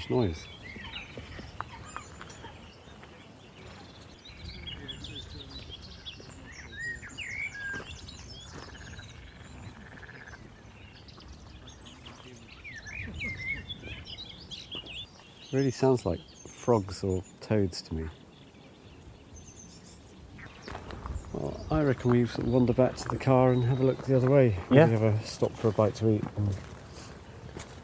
[0.03, 0.47] Strange noise.
[15.53, 18.05] Really sounds like frogs or toads to me.
[21.35, 24.31] Well, I reckon we wander back to the car and have a look the other
[24.31, 24.57] way.
[24.71, 24.87] Yeah.
[24.87, 26.57] Maybe have a stop for a bite to eat and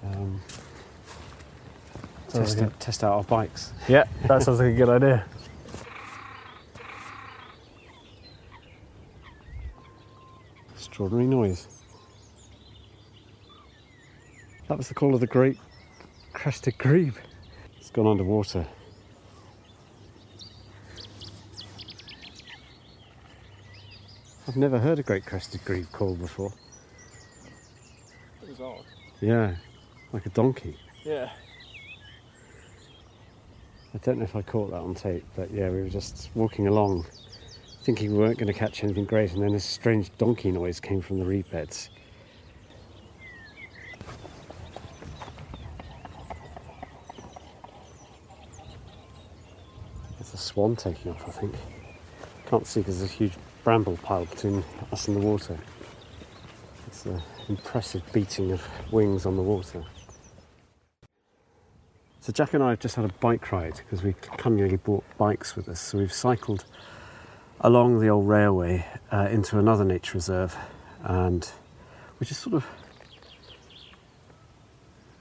[0.05, 0.41] um,
[2.39, 2.81] Sounds test, good.
[2.81, 3.73] test out our bikes.
[3.89, 5.25] Yeah, that sounds like a good idea.
[10.77, 11.67] Extraordinary noise.
[14.69, 15.59] That was the call of the great
[16.33, 17.17] crested grebe.
[17.77, 18.65] It's gone underwater.
[24.47, 26.53] I've never heard a great crested grebe called before.
[28.43, 28.85] It was odd.
[29.21, 29.57] Yeah,
[30.13, 30.77] like a donkey.
[31.03, 31.31] Yeah.
[33.95, 36.69] I don't know if I caught that on tape, but yeah, we were just walking
[36.69, 37.07] along,
[37.85, 41.01] thinking we weren't going to catch anything great, and then this strange donkey noise came
[41.01, 41.89] from the reed beds.
[50.21, 51.55] It's a swan taking off, I think.
[52.47, 53.33] Can't see because there's a huge
[53.65, 55.59] bramble pile between us and the water.
[56.87, 59.83] It's an impressive beating of wings on the water.
[62.29, 65.57] So Jack and I have just had a bike ride because we cunningly brought bikes
[65.57, 65.81] with us.
[65.81, 66.67] So we've cycled
[67.63, 70.55] along the old railway uh, into another nature reserve,
[71.03, 71.51] and
[72.19, 72.67] which is sort of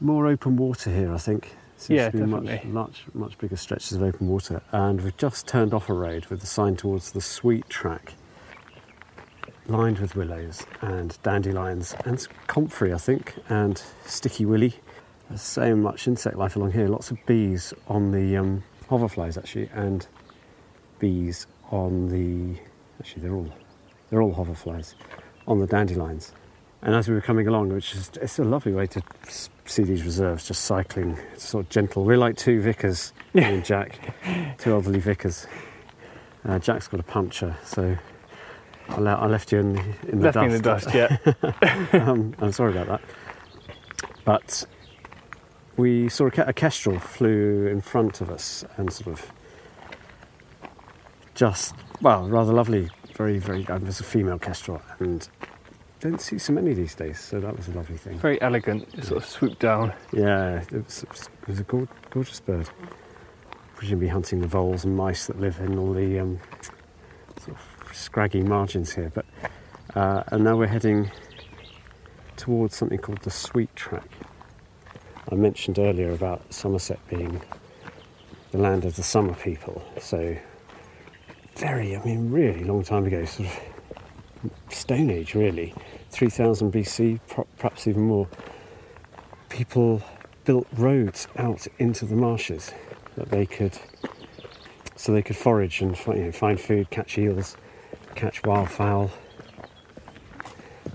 [0.02, 1.14] more open water here.
[1.14, 1.56] I think.
[1.78, 2.72] Seems Yeah, to be much, definitely.
[2.72, 6.42] much much bigger stretches of open water, and we've just turned off a road with
[6.42, 8.16] the sign towards the Sweet Track,
[9.66, 14.76] lined with willows and dandelions and comfrey, I think, and sticky willy.
[15.30, 16.88] There's so much insect life along here.
[16.88, 20.08] Lots of bees on the um, hoverflies actually, and
[21.00, 22.60] bees on the.
[23.00, 23.52] Actually, they're all
[24.10, 24.96] they're all hoverflies
[25.48, 26.34] on the dandelions.
[26.82, 29.02] And as we were coming along, which is it's a lovely way to
[29.66, 32.06] see these reserves, just cycling, it's sort of gentle.
[32.06, 34.00] We're like two vicars, me and Jack,
[34.60, 35.48] two elderly vicars.
[36.46, 37.98] Uh, Jack's got a puncture, so
[38.90, 40.46] I, le- I left you in the, in the Left dust.
[40.46, 40.94] in the dust,
[41.94, 42.00] yeah.
[42.08, 43.02] um, I'm sorry about that.
[44.24, 44.66] But
[45.78, 49.32] we saw a, a kestrel flew in front of us and sort of
[51.36, 55.30] just, well, rather lovely, very, very, uh, there's a female kestrel and
[56.00, 58.18] don't see so many these days, so that was a lovely thing.
[58.18, 59.94] Very elegant, sort of swooped down.
[60.12, 62.70] Yeah, it was, it was a gor- gorgeous bird.
[63.76, 66.40] Presumably hunting the voles and mice that live in all the um,
[67.40, 69.26] sort of scraggy margins here, but
[69.96, 71.12] uh, and now we're heading
[72.36, 74.10] towards something called the Sweet Track.
[75.30, 77.42] I mentioned earlier about Somerset being
[78.52, 80.38] the land of the summer people, so
[81.58, 85.74] very, I mean, really long time ago, sort of Stone Age, really,
[86.12, 87.20] 3000 BC,
[87.58, 88.30] perhaps even more.
[89.50, 90.02] People
[90.46, 92.72] built roads out into the marshes
[93.18, 93.78] that they could,
[94.96, 97.58] so they could forage and you know, find food, catch eels,
[98.16, 99.12] catch wildfowl.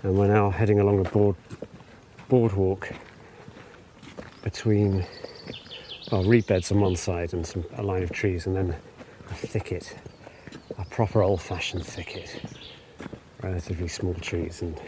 [0.03, 1.37] And we're now heading along a board,
[2.31, 2.95] boardwalk
[4.43, 5.07] between
[6.11, 8.77] well, reed beds on one side and some, a line of trees, and then
[9.31, 9.97] a thicket,
[10.79, 12.41] a proper old fashioned thicket.
[13.43, 14.79] Relatively small trees and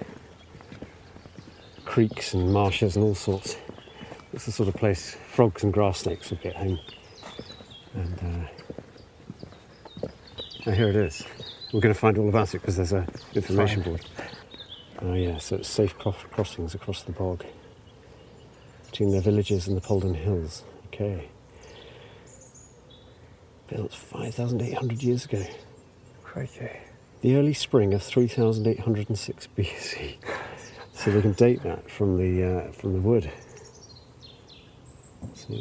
[1.85, 3.57] creeks and marshes and all sorts.
[4.33, 6.79] It's the sort of place frogs and grass snakes would be at home.
[7.95, 8.51] And
[10.67, 11.25] uh, here it is.
[11.73, 14.05] We're going to find all about it because there's a information board.
[15.01, 17.45] Oh yeah, so it's safe crossings across the bog
[18.95, 20.63] between the villages and the Polden Hills.
[20.87, 21.29] Okay.
[23.67, 25.45] Built 5,800 years ago.
[26.23, 26.71] Crikey.
[27.21, 30.15] The early spring of 3,806 BC.
[30.93, 33.33] so we can date that from the uh, from the wood.
[35.35, 35.61] So,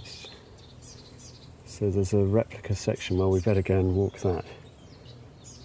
[1.66, 4.46] so, there's a replica section where we better go and walk that.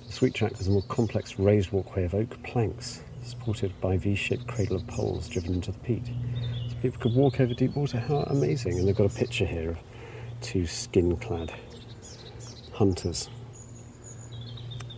[0.06, 4.46] The sweet track is a more complex raised walkway of oak planks, supported by V-shaped
[4.46, 6.08] cradle of poles driven into the peat.
[6.82, 7.98] People could walk over deep water.
[7.98, 8.78] How amazing!
[8.78, 9.78] And they've got a picture here of
[10.40, 11.52] two skin-clad
[12.72, 13.28] hunters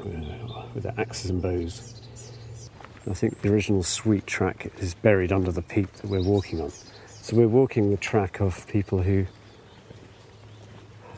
[0.00, 2.02] uh, with their axes and bows.
[3.08, 6.70] I think the original sweet track is buried under the peat that we're walking on.
[7.22, 9.26] So we're walking the track of people who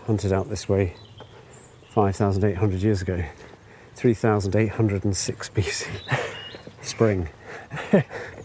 [0.07, 0.95] hunted out this way
[1.91, 3.25] 5,800 years ago,
[3.97, 5.89] 3,806 BC,
[6.83, 7.29] spring.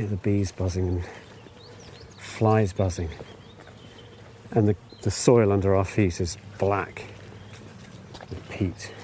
[0.00, 1.04] hear the bees buzzing and
[2.16, 3.10] flies buzzing,
[4.52, 7.04] and the, the soil under our feet is black
[8.30, 8.94] with peat.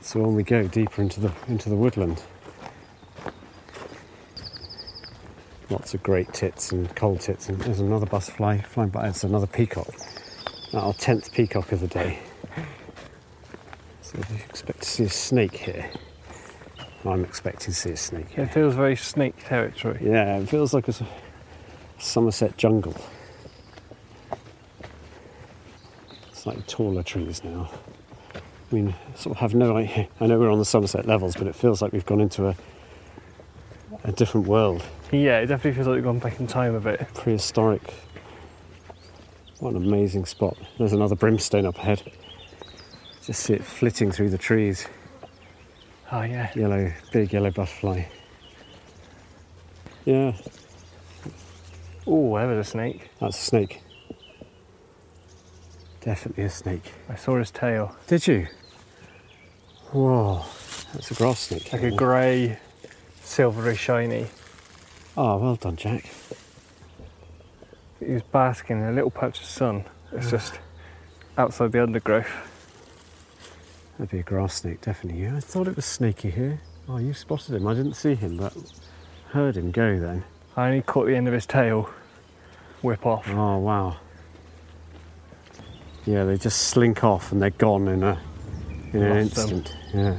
[0.00, 2.22] So on we go deeper into the into the woodland.
[5.68, 9.08] Lots of great tits and coal tits, and there's another butterfly flying by.
[9.08, 9.88] It's another peacock.
[10.72, 12.20] Our tenth peacock of the day.
[14.00, 15.90] So you expect to see a snake here.
[17.04, 18.38] I'm expecting to see a snake.
[18.38, 19.98] It feels very snake territory.
[20.02, 20.94] Yeah, it feels like a
[21.98, 22.94] Somerset jungle.
[26.32, 27.70] Slightly taller trees now.
[28.34, 30.08] I mean, sort of have no idea.
[30.20, 32.56] I know we're on the Somerset levels, but it feels like we've gone into a
[34.04, 34.82] a different world.
[35.12, 37.06] Yeah, it definitely feels like we've gone back in time a bit.
[37.14, 37.94] Prehistoric.
[39.60, 40.56] What an amazing spot.
[40.78, 42.02] There's another brimstone up ahead.
[43.24, 44.88] Just see it flitting through the trees.
[46.14, 46.50] Oh, yeah.
[46.54, 48.04] Yellow, big yellow butterfly.
[50.04, 50.36] Yeah.
[52.06, 53.08] Oh, there was a snake.
[53.18, 53.80] That's a snake.
[56.02, 56.92] Definitely a snake.
[57.08, 57.96] I saw his tail.
[58.08, 58.46] Did you?
[59.92, 60.44] Whoa,
[60.92, 61.72] that's a grass snake.
[61.72, 62.58] Like a grey
[63.22, 64.26] silvery shiny.
[65.16, 66.10] Oh, well done, Jack.
[68.00, 69.84] He was basking in a little patch of sun.
[70.12, 70.30] It's mm.
[70.30, 70.58] just
[71.38, 72.51] outside the undergrowth.
[74.02, 75.22] That'd be a grass snake, definitely.
[75.22, 76.60] Yeah, I thought it was snaky here.
[76.88, 77.68] Oh, you spotted him.
[77.68, 78.52] I didn't see him, but
[79.28, 80.24] heard him go then.
[80.56, 81.88] I only caught the end of his tail
[82.80, 83.28] whip off.
[83.30, 83.98] Oh, wow.
[86.04, 88.20] Yeah, they just slink off and they're gone in a
[88.92, 89.76] in an instant.
[89.92, 90.18] Them.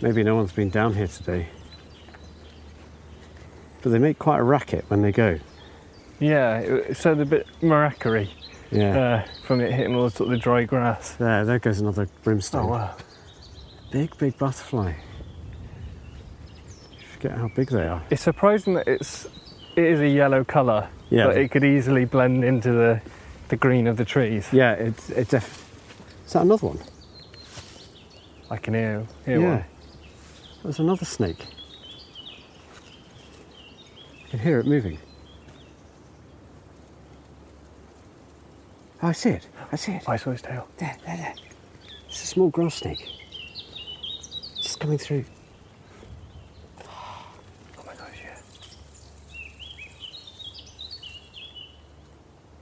[0.00, 1.48] Maybe no one's been down here today
[3.82, 5.38] but they make quite a racket when they go.
[6.18, 8.28] Yeah, it sounded a bit maracery.
[8.70, 8.98] Yeah.
[8.98, 11.12] Uh, from it hitting all the sort of the dry grass.
[11.12, 12.66] There, there goes another brimstone.
[12.66, 12.96] Oh wow.
[13.90, 14.94] Big, big butterfly.
[16.98, 18.02] You forget how big they are.
[18.10, 19.26] It's surprising that it's
[19.76, 21.26] it is a yellow colour, yeah.
[21.26, 23.00] but it could easily blend into the
[23.48, 24.48] the green of the trees.
[24.52, 25.38] Yeah, it's it's a.
[25.38, 26.80] Is that another one?
[28.50, 29.48] I can hear, hear yeah.
[29.48, 29.64] one.
[30.62, 31.46] There's another snake.
[34.24, 34.98] I can hear it moving.
[39.02, 39.48] I see it.
[39.70, 40.08] I see it.
[40.08, 40.66] I saw his tail.
[40.78, 41.34] There, there, there.
[42.08, 43.06] It's a small grass snake.
[44.60, 45.24] Just coming through.
[46.80, 47.26] Oh
[47.86, 48.38] my gosh, yeah.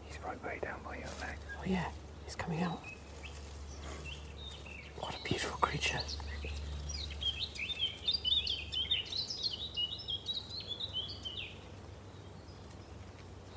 [0.06, 1.36] He's right way down by your leg.
[1.58, 1.86] Oh yeah,
[2.24, 2.82] he's coming out.
[4.98, 6.00] What a beautiful creature.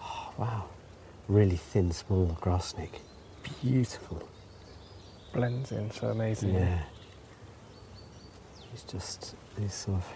[0.01, 0.65] Oh, wow,
[1.27, 3.01] really thin, small grass snake.
[3.61, 4.27] Beautiful.
[5.33, 6.53] blends in so amazing.
[6.53, 6.79] Yeah.
[8.73, 10.07] It's just these sort of.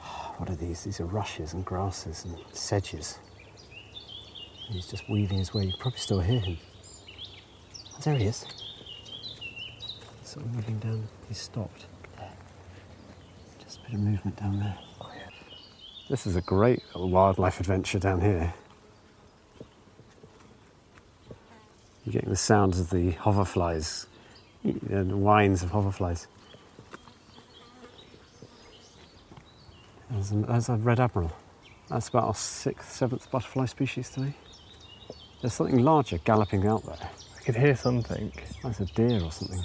[0.38, 0.84] What are these?
[0.84, 3.18] These are rushes and grasses and sedges.
[4.66, 5.64] And he's just weaving his way.
[5.64, 6.56] You probably still hear him.
[7.94, 8.46] Oh, there he is.
[10.24, 11.08] Sort of moving down.
[11.28, 11.86] He's stopped.
[12.16, 12.32] There.
[13.62, 14.78] Just a bit of movement down there.
[15.00, 15.28] Oh, yeah.
[16.08, 18.54] This is a great wildlife adventure down here.
[22.10, 24.06] You're getting the sounds of the hoverflies
[24.64, 26.26] and the whines of hoverflies.
[30.10, 31.30] There's, a, there's a red admiral.
[31.88, 34.34] That's about our sixth, seventh butterfly species today.
[35.40, 36.98] There's something larger galloping out there.
[37.36, 38.32] I could hear something.
[38.64, 39.64] That's a deer or something.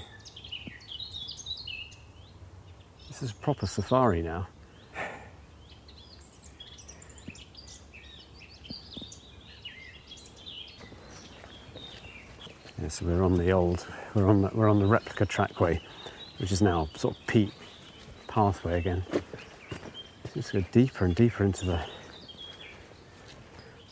[3.08, 4.46] This is proper safari now.
[12.86, 13.84] Yeah, so we're on the old,
[14.14, 15.82] we're on the, we're on the replica trackway,
[16.38, 17.52] which is now sort of peat
[18.28, 19.04] pathway again.
[20.36, 21.84] Just go deeper and deeper into the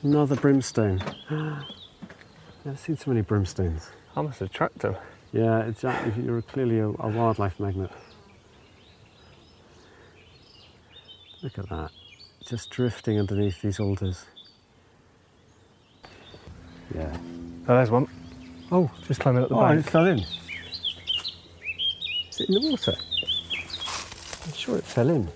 [0.03, 1.01] another brimstone.
[1.31, 3.87] Never seen so many brimstones.
[4.15, 4.95] I must attract them.
[5.31, 7.89] Yeah, it's, uh, you're clearly a, a wildlife magnet.
[11.41, 11.89] Look at that,
[12.45, 14.27] just drifting underneath these alders.
[16.93, 17.17] Yeah.
[17.67, 18.07] Oh, there's one.
[18.71, 20.19] Oh, just climbing up the Oh, and it fell in.
[22.29, 22.95] Is it in the water?
[24.45, 25.29] I'm sure it fell in.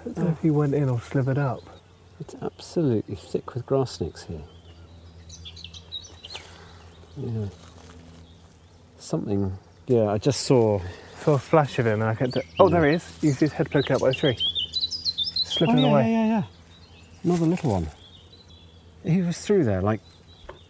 [0.00, 1.62] I don't know if he went in or slithered up.
[2.20, 4.42] It's absolutely thick with grass snakes here.
[7.16, 7.46] Yeah.
[8.98, 9.52] Something.
[9.86, 10.80] Yeah, I just saw.
[11.20, 12.38] Saw a flash of him and I kept.
[12.60, 13.18] Oh, there he is.
[13.20, 14.38] You see his head poking out by the tree.
[14.38, 16.12] Slipping oh, yeah, away.
[16.12, 16.42] yeah, yeah, yeah.
[17.24, 17.88] Another little one.
[19.04, 20.00] He was through there like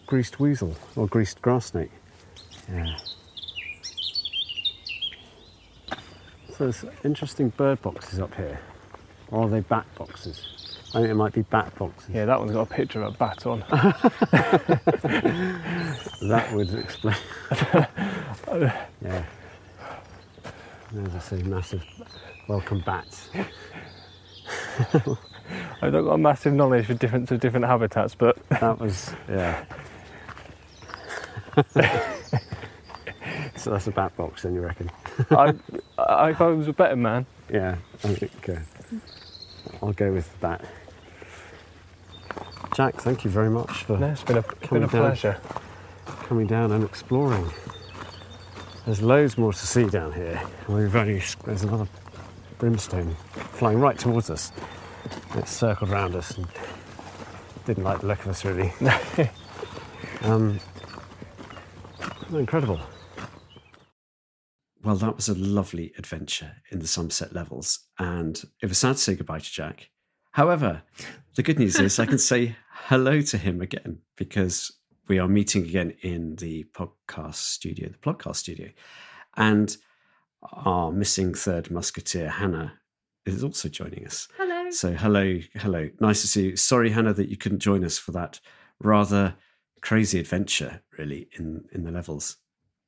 [0.09, 1.91] greased weasel or greased grass snake.
[2.73, 2.97] Yeah.
[6.49, 8.59] So there's interesting bird boxes up here.
[9.31, 10.45] Or are they bat boxes?
[10.95, 12.11] I think it might be bat boxes.
[12.13, 13.63] Yeah, that one's got a picture of a bat on.
[16.21, 17.15] That would explain.
[18.51, 19.25] yeah.
[20.93, 21.85] There's I say massive
[22.49, 23.31] welcome bats.
[25.81, 29.65] I've not got a massive knowledge for different of different habitats, but That was yeah.
[33.57, 34.91] so that's a bat box, then you reckon?
[35.31, 35.55] I,
[35.99, 38.57] I, if I was a better man, Yeah, I think uh,
[39.83, 40.65] I'll go with that.
[42.75, 45.03] Jack, thank you very much for no, it's been a, been Coming a down.
[45.07, 45.41] pleasure.
[46.27, 47.51] coming down and exploring.
[48.87, 50.41] There's loads more to see down here.
[50.69, 51.89] We've only there's another
[52.59, 53.17] brimstone
[53.53, 54.53] flying right towards us.
[55.37, 56.47] It circled round us and
[57.67, 58.73] didn't like the look of us really.
[60.23, 60.61] um,
[62.33, 62.81] incredible.
[64.83, 69.03] Well, that was a lovely adventure in the Somerset Levels, and it was sad to
[69.03, 69.91] say goodbye to Jack.
[70.33, 70.83] However,
[71.35, 74.73] the good news is I can say hello to him again because
[75.09, 78.69] we are meeting again in the podcast studio, the podcast studio.
[79.37, 79.77] And
[80.53, 82.75] our missing third musketeer, Hannah,
[83.27, 84.29] is also joining us.
[84.37, 84.71] Hello.
[84.71, 85.91] So, hello, hello.
[86.01, 86.57] Nice to see you.
[86.57, 88.41] Sorry, Hannah, that you couldn't join us for that
[88.81, 89.35] rather
[89.81, 92.37] crazy adventure, really, in, in the levels.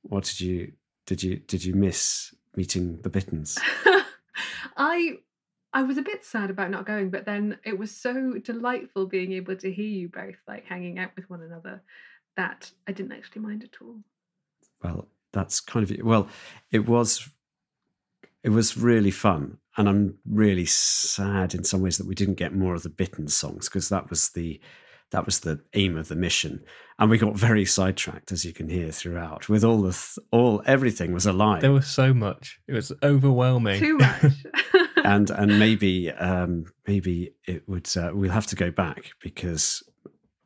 [0.03, 0.73] What did you
[1.07, 3.59] did you did you miss meeting the Bitterns?
[4.77, 5.19] I
[5.73, 9.33] I was a bit sad about not going, but then it was so delightful being
[9.33, 11.83] able to hear you both like hanging out with one another
[12.37, 14.01] that I didn't actually mind at all.
[14.83, 16.29] Well, that's kind of well,
[16.71, 17.29] it was
[18.43, 22.55] it was really fun, and I'm really sad in some ways that we didn't get
[22.55, 24.61] more of the Bittern songs because that was the
[25.11, 26.63] that was the aim of the mission,
[26.99, 29.49] and we got very sidetracked as you can hear throughout.
[29.49, 32.61] With all the th- all everything was alive, There was so much.
[32.69, 33.81] It was overwhelming.
[33.81, 34.25] Too much.
[35.05, 39.83] and and maybe um, maybe it would uh, we'll have to go back because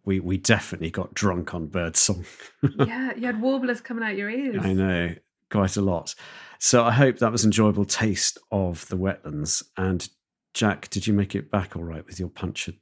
[0.05, 2.25] we we definitely got drunk on bird song.
[2.79, 4.57] yeah, you had warblers coming out your ears.
[4.61, 5.15] I know
[5.51, 6.15] quite a lot.
[6.59, 9.63] So I hope that was enjoyable taste of the wetlands.
[9.77, 10.09] And
[10.53, 12.77] Jack, did you make it back all right with your punctured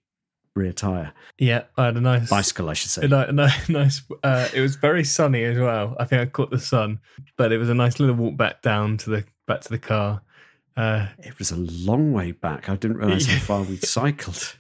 [0.55, 2.69] rear tire Yeah, I had a nice bicycle?
[2.69, 3.03] I should say.
[3.07, 3.33] Ni-
[3.73, 4.03] nice.
[4.23, 5.97] Uh, it was very sunny as well.
[5.99, 7.01] I think I caught the sun,
[7.37, 10.23] but it was a nice little walk back down to the back to the car.
[10.77, 12.69] Uh, It was a long way back.
[12.69, 14.57] I didn't realise how far we'd cycled.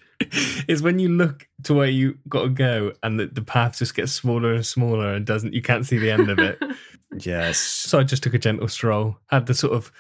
[0.68, 3.95] it's when you look to where you got to go, and the, the path just
[3.95, 6.59] gets smaller and smaller, and doesn't you can't see the end of it.
[7.14, 7.59] Yes.
[7.59, 9.18] so I just took a gentle stroll.
[9.26, 9.93] Had the sort of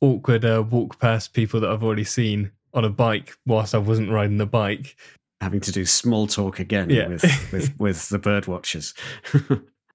[0.00, 4.12] awkward uh, walk past people that I've already seen on a bike whilst I wasn't
[4.12, 4.94] riding the bike.
[5.40, 7.08] Having to do small talk again Yeah.
[7.08, 8.94] with, with, with the bird watchers.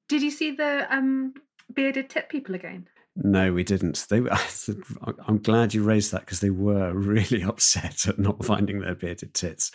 [0.07, 1.33] Did you see the um,
[1.73, 2.87] bearded tit people again?
[3.15, 4.05] No, we didn't.
[4.09, 4.17] They.
[5.27, 9.33] I'm glad you raised that because they were really upset at not finding their bearded
[9.33, 9.71] tits,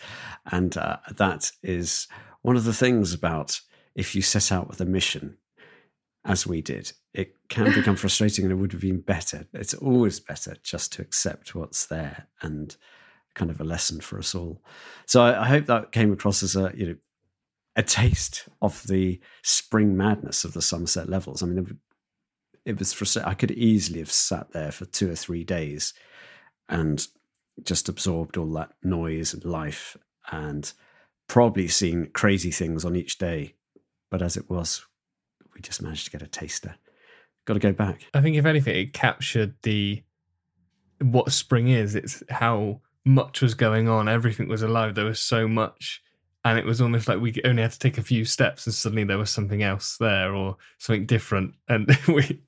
[0.51, 2.07] and uh, that is
[2.43, 3.59] one of the things about
[3.95, 5.37] if you set out with a mission,
[6.23, 9.47] as we did, it can become frustrating, and it would have been better.
[9.53, 12.75] It's always better just to accept what's there and
[13.35, 14.61] kind of a lesson for us all.
[15.05, 16.95] So I, I hope that came across as a you know
[17.75, 21.41] a taste of the spring madness of the Somerset levels.
[21.41, 21.79] I mean,
[22.65, 23.29] it was frustrating.
[23.29, 25.93] I could easily have sat there for two or three days
[26.67, 27.05] and
[27.63, 29.95] just absorbed all that noise and life
[30.31, 30.71] and
[31.27, 33.55] probably seen crazy things on each day.
[34.09, 34.85] But as it was,
[35.53, 36.75] we just managed to get a taster.
[37.45, 38.01] Got to go back.
[38.13, 40.03] I think if anything, it captured the
[40.99, 41.95] what spring is.
[41.95, 44.07] It's how much was going on.
[44.07, 44.95] Everything was alive.
[44.95, 46.01] There was so much
[46.43, 49.03] and it was almost like we only had to take a few steps and suddenly
[49.03, 52.41] there was something else there or something different and we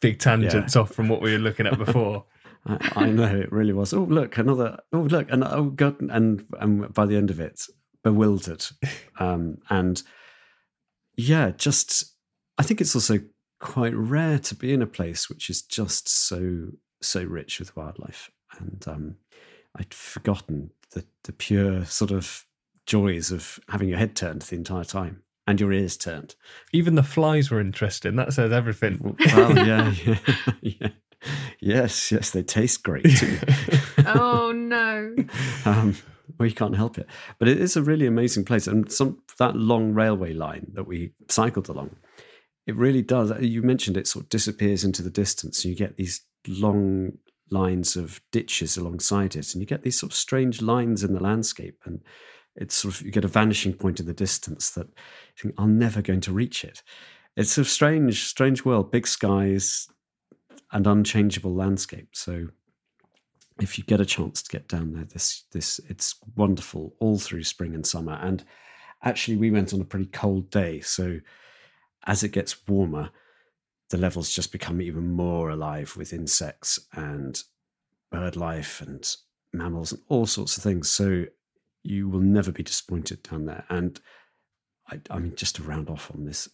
[0.00, 0.82] big tangents yeah.
[0.82, 2.24] off from what we were looking at before
[2.66, 6.44] I, I, know it really was oh look another oh look and oh god and
[6.60, 7.62] and by the end of it
[8.02, 8.64] bewildered
[9.18, 10.02] um, and
[11.16, 12.14] yeah just
[12.58, 13.18] i think it's also
[13.58, 16.68] quite rare to be in a place which is just so
[17.00, 19.16] so rich with wildlife and um,
[19.78, 22.44] i'd forgotten the the pure sort of
[22.86, 26.34] joys of having your head turned the entire time and your ears turned.
[26.72, 28.16] Even the flies were interesting.
[28.16, 29.16] That says everything.
[29.34, 30.18] Well, yeah, yeah,
[30.60, 30.88] yeah.
[31.60, 33.38] Yes, yes, they taste great too.
[34.06, 35.14] oh no.
[35.64, 35.96] Um,
[36.38, 37.08] well, you can't help it.
[37.38, 41.12] But it is a really amazing place, and some that long railway line that we
[41.28, 41.96] cycled along,
[42.66, 43.32] it really does.
[43.40, 47.18] You mentioned it sort of disappears into the distance, and you get these long
[47.50, 51.22] lines of ditches alongside it, and you get these sort of strange lines in the
[51.22, 52.02] landscape, and
[52.56, 55.78] it's sort of you get a vanishing point in the distance that you think I'm
[55.78, 56.82] never going to reach it.
[57.36, 59.88] It's a strange, strange world, big skies
[60.72, 62.08] and unchangeable landscape.
[62.12, 62.48] So
[63.60, 67.44] if you get a chance to get down there, this this it's wonderful all through
[67.44, 68.18] spring and summer.
[68.20, 68.44] And
[69.02, 71.20] actually, we went on a pretty cold day, so
[72.06, 73.10] as it gets warmer,
[73.90, 77.42] the levels just become even more alive with insects and
[78.10, 79.16] bird life and
[79.52, 80.90] mammals and all sorts of things.
[80.90, 81.26] So
[81.82, 83.64] you will never be disappointed down there.
[83.68, 84.00] And
[84.90, 86.48] I, I mean, just to round off on this,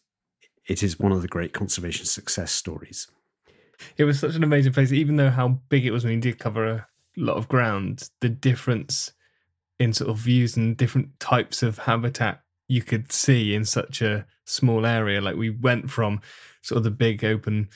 [0.67, 3.09] it is one of the great conservation success stories.
[3.97, 6.39] It was such an amazing place, even though how big it was when you did
[6.39, 9.13] cover a lot of ground, the difference
[9.79, 14.25] in sort of views and different types of habitat you could see in such a
[14.53, 15.21] small area.
[15.21, 16.21] Like we went from
[16.63, 17.69] sort of the big open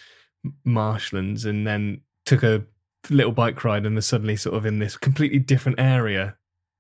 [0.65, 2.65] marshlands and then took a
[3.11, 6.37] little bike ride and are suddenly sort of in this completely different area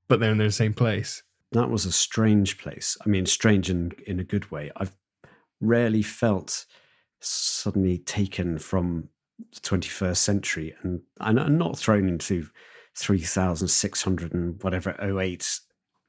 [0.09, 1.23] but they're in the same place.
[1.53, 2.97] That was a strange place.
[3.05, 4.71] I mean, strange in, in a good way.
[4.77, 4.97] I've
[5.61, 6.67] rarely felt
[7.21, 9.09] suddenly taken from
[9.53, 12.47] the 21st century and, and not thrown into
[12.97, 15.61] 3600 and whatever 08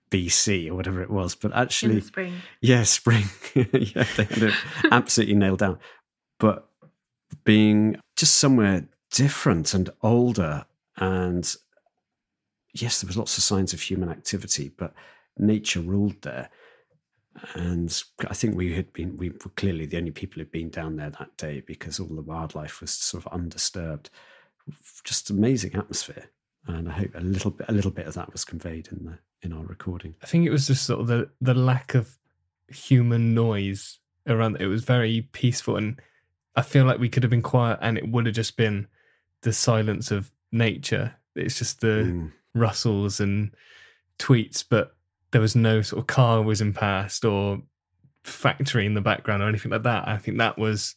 [0.09, 2.33] BC or whatever it was, but actually, spring.
[2.61, 3.25] Yeah, spring.
[3.55, 4.53] yeah, they had it
[4.91, 5.79] absolutely nailed down.
[6.39, 6.69] But
[7.43, 10.65] being just somewhere different and older
[10.97, 11.55] and
[12.73, 14.93] yes, there was lots of signs of human activity, but
[15.37, 16.49] nature ruled there.
[17.53, 20.95] And I think we had been, we were clearly the only people who'd been down
[20.95, 24.09] there that day because all the wildlife was sort of undisturbed.
[25.03, 26.29] Just amazing atmosphere.
[26.65, 29.19] And I hope a little bit, a little bit of that was conveyed in the
[29.41, 30.15] in our recording.
[30.21, 32.17] I think it was just sort of the the lack of
[32.69, 34.57] human noise around.
[34.59, 36.01] It was very peaceful, and
[36.55, 38.87] I feel like we could have been quiet, and it would have just been
[39.41, 41.13] the silence of nature.
[41.35, 43.51] It's just the mm rustles and
[44.19, 44.95] tweets, but
[45.31, 47.61] there was no sort of car whizzing past or
[48.23, 50.07] factory in the background or anything like that.
[50.07, 50.95] I think that was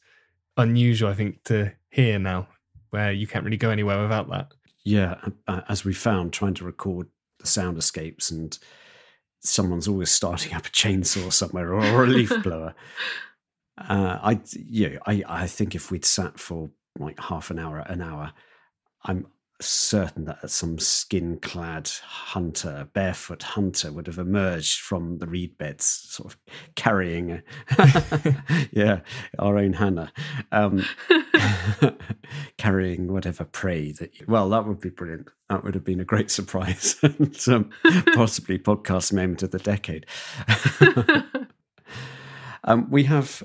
[0.56, 2.48] unusual, I think, to hear now,
[2.90, 4.52] where you can't really go anywhere without that.
[4.84, 5.16] Yeah,
[5.68, 7.08] as we found, trying to record
[7.40, 8.58] the sound escapes and
[9.40, 12.74] someone's always starting up a chainsaw somewhere or, or a leaf blower.
[13.78, 18.02] Uh, I yeah, I I think if we'd sat for like half an hour, an
[18.02, 18.32] hour,
[19.04, 19.26] I'm
[19.60, 25.84] certain that some skin clad hunter, barefoot hunter, would have emerged from the reed beds,
[25.84, 26.38] sort of
[26.74, 27.42] carrying,
[28.72, 29.00] yeah,
[29.38, 30.12] our own Hannah,
[30.52, 30.84] um,
[32.58, 34.18] carrying whatever prey that.
[34.18, 35.28] You, well, that would be brilliant.
[35.48, 37.70] That would have been a great surprise and um,
[38.14, 40.06] possibly podcast moment of the decade.
[42.64, 43.42] um, we have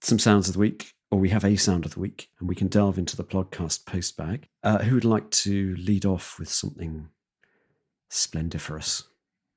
[0.00, 2.54] some sounds of the week or we have a sound of the week, and we
[2.54, 4.48] can delve into the podcast post bag.
[4.62, 7.08] Uh, who would like to lead off with something
[8.08, 9.04] splendiferous?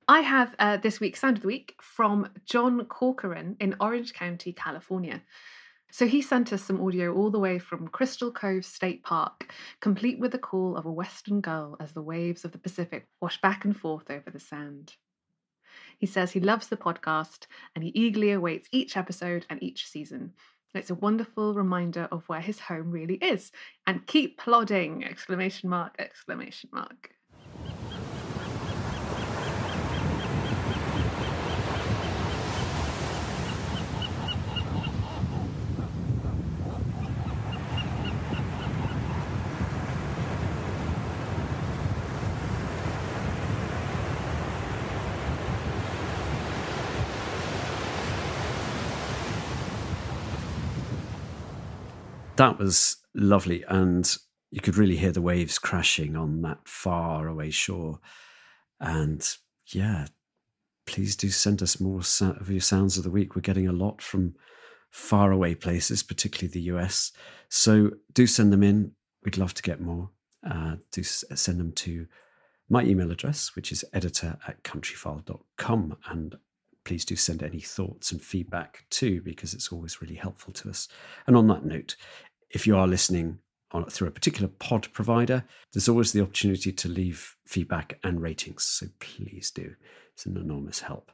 [0.07, 4.51] I have uh, this week's Sound of the Week from John Corcoran in Orange County,
[4.51, 5.21] California.
[5.91, 10.19] So he sent us some audio all the way from Crystal Cove State Park, complete
[10.19, 13.63] with the call of a western gull as the waves of the Pacific wash back
[13.63, 14.95] and forth over the sand.
[15.99, 17.45] He says he loves the podcast
[17.75, 20.33] and he eagerly awaits each episode and each season.
[20.73, 23.51] It's a wonderful reminder of where his home really is.
[23.85, 25.03] And keep plodding!
[25.03, 27.11] Exclamation mark, exclamation mark.
[52.43, 53.63] That was lovely.
[53.69, 54.17] And
[54.51, 57.99] you could really hear the waves crashing on that far away shore.
[58.81, 59.25] And
[59.67, 60.07] yeah,
[60.85, 63.33] please do send us more of your sounds of the week.
[63.33, 64.35] We're getting a lot from
[64.91, 67.13] far away places, particularly the US.
[67.47, 68.91] So do send them in.
[69.23, 70.09] We'd love to get more.
[70.45, 72.07] Uh, do send them to
[72.67, 75.95] my email address, which is editor at countryfile.com.
[76.09, 76.35] And
[76.83, 80.87] please do send any thoughts and feedback too, because it's always really helpful to us.
[81.25, 81.95] And on that note,
[82.53, 83.39] if you are listening
[83.71, 85.43] on, through a particular pod provider,
[85.73, 88.63] there's always the opportunity to leave feedback and ratings.
[88.63, 89.75] So please do.
[90.13, 91.11] It's an enormous help.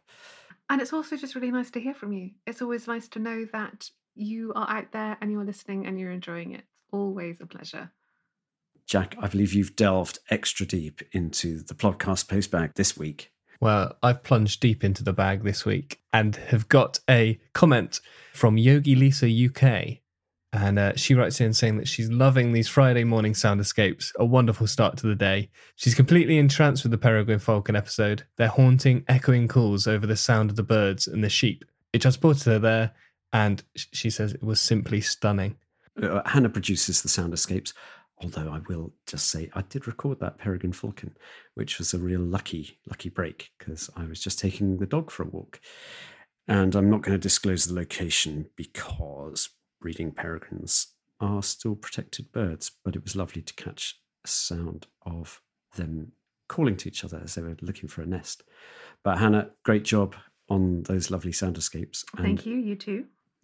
[0.69, 2.31] And it's also just really nice to hear from you.
[2.45, 6.11] It's always nice to know that you are out there and you're listening and you're
[6.11, 6.59] enjoying it.
[6.59, 7.91] It's always a pleasure.
[8.85, 13.31] Jack, I believe you've delved extra deep into the podcast postbag this week.
[13.61, 17.99] Well, I've plunged deep into the bag this week and have got a comment
[18.33, 19.99] from Yogi Lisa UK.
[20.51, 24.25] And uh, she writes in saying that she's loving these Friday morning sound escapes, a
[24.25, 25.51] wonderful start to the day.
[25.75, 30.49] She's completely entranced with the Peregrine Falcon episode, their haunting, echoing calls over the sound
[30.49, 31.65] of the birds and the sheep.
[31.93, 32.91] It transported her there,
[33.31, 35.55] and she says it was simply stunning.
[36.01, 37.73] Uh, Hannah produces the sound escapes.
[38.21, 41.15] Although I will just say I did record that Peregrine Falcon,
[41.53, 45.23] which was a real lucky, lucky break because I was just taking the dog for
[45.23, 45.61] a walk.
[46.47, 49.49] And I'm not going to disclose the location because
[49.79, 50.87] breeding peregrines
[51.19, 55.41] are still protected birds, but it was lovely to catch a sound of
[55.75, 56.13] them
[56.47, 58.43] calling to each other as they were looking for a nest.
[59.03, 60.15] But Hannah, great job
[60.49, 62.03] on those lovely sound escapes.
[62.17, 63.05] Thank you, you too.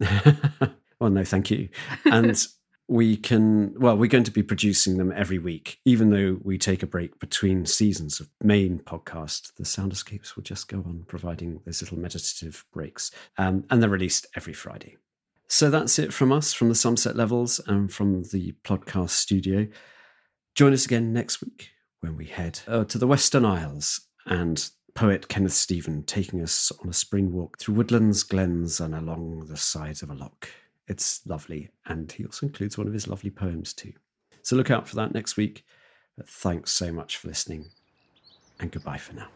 [1.00, 1.68] well, no, thank you.
[2.04, 2.46] And
[2.88, 6.82] we can well we're going to be producing them every week even though we take
[6.82, 11.60] a break between seasons of main podcast the sound escapes will just go on providing
[11.64, 14.96] those little meditative breaks um, and they're released every friday
[15.48, 19.66] so that's it from us from the Somerset levels and from the podcast studio
[20.54, 21.70] join us again next week
[22.00, 26.88] when we head uh, to the western isles and poet kenneth steven taking us on
[26.88, 30.48] a spring walk through woodlands glens and along the sides of a loch
[30.88, 31.70] it's lovely.
[31.86, 33.92] And he also includes one of his lovely poems too.
[34.42, 35.64] So look out for that next week.
[36.24, 37.66] Thanks so much for listening
[38.60, 39.28] and goodbye for now.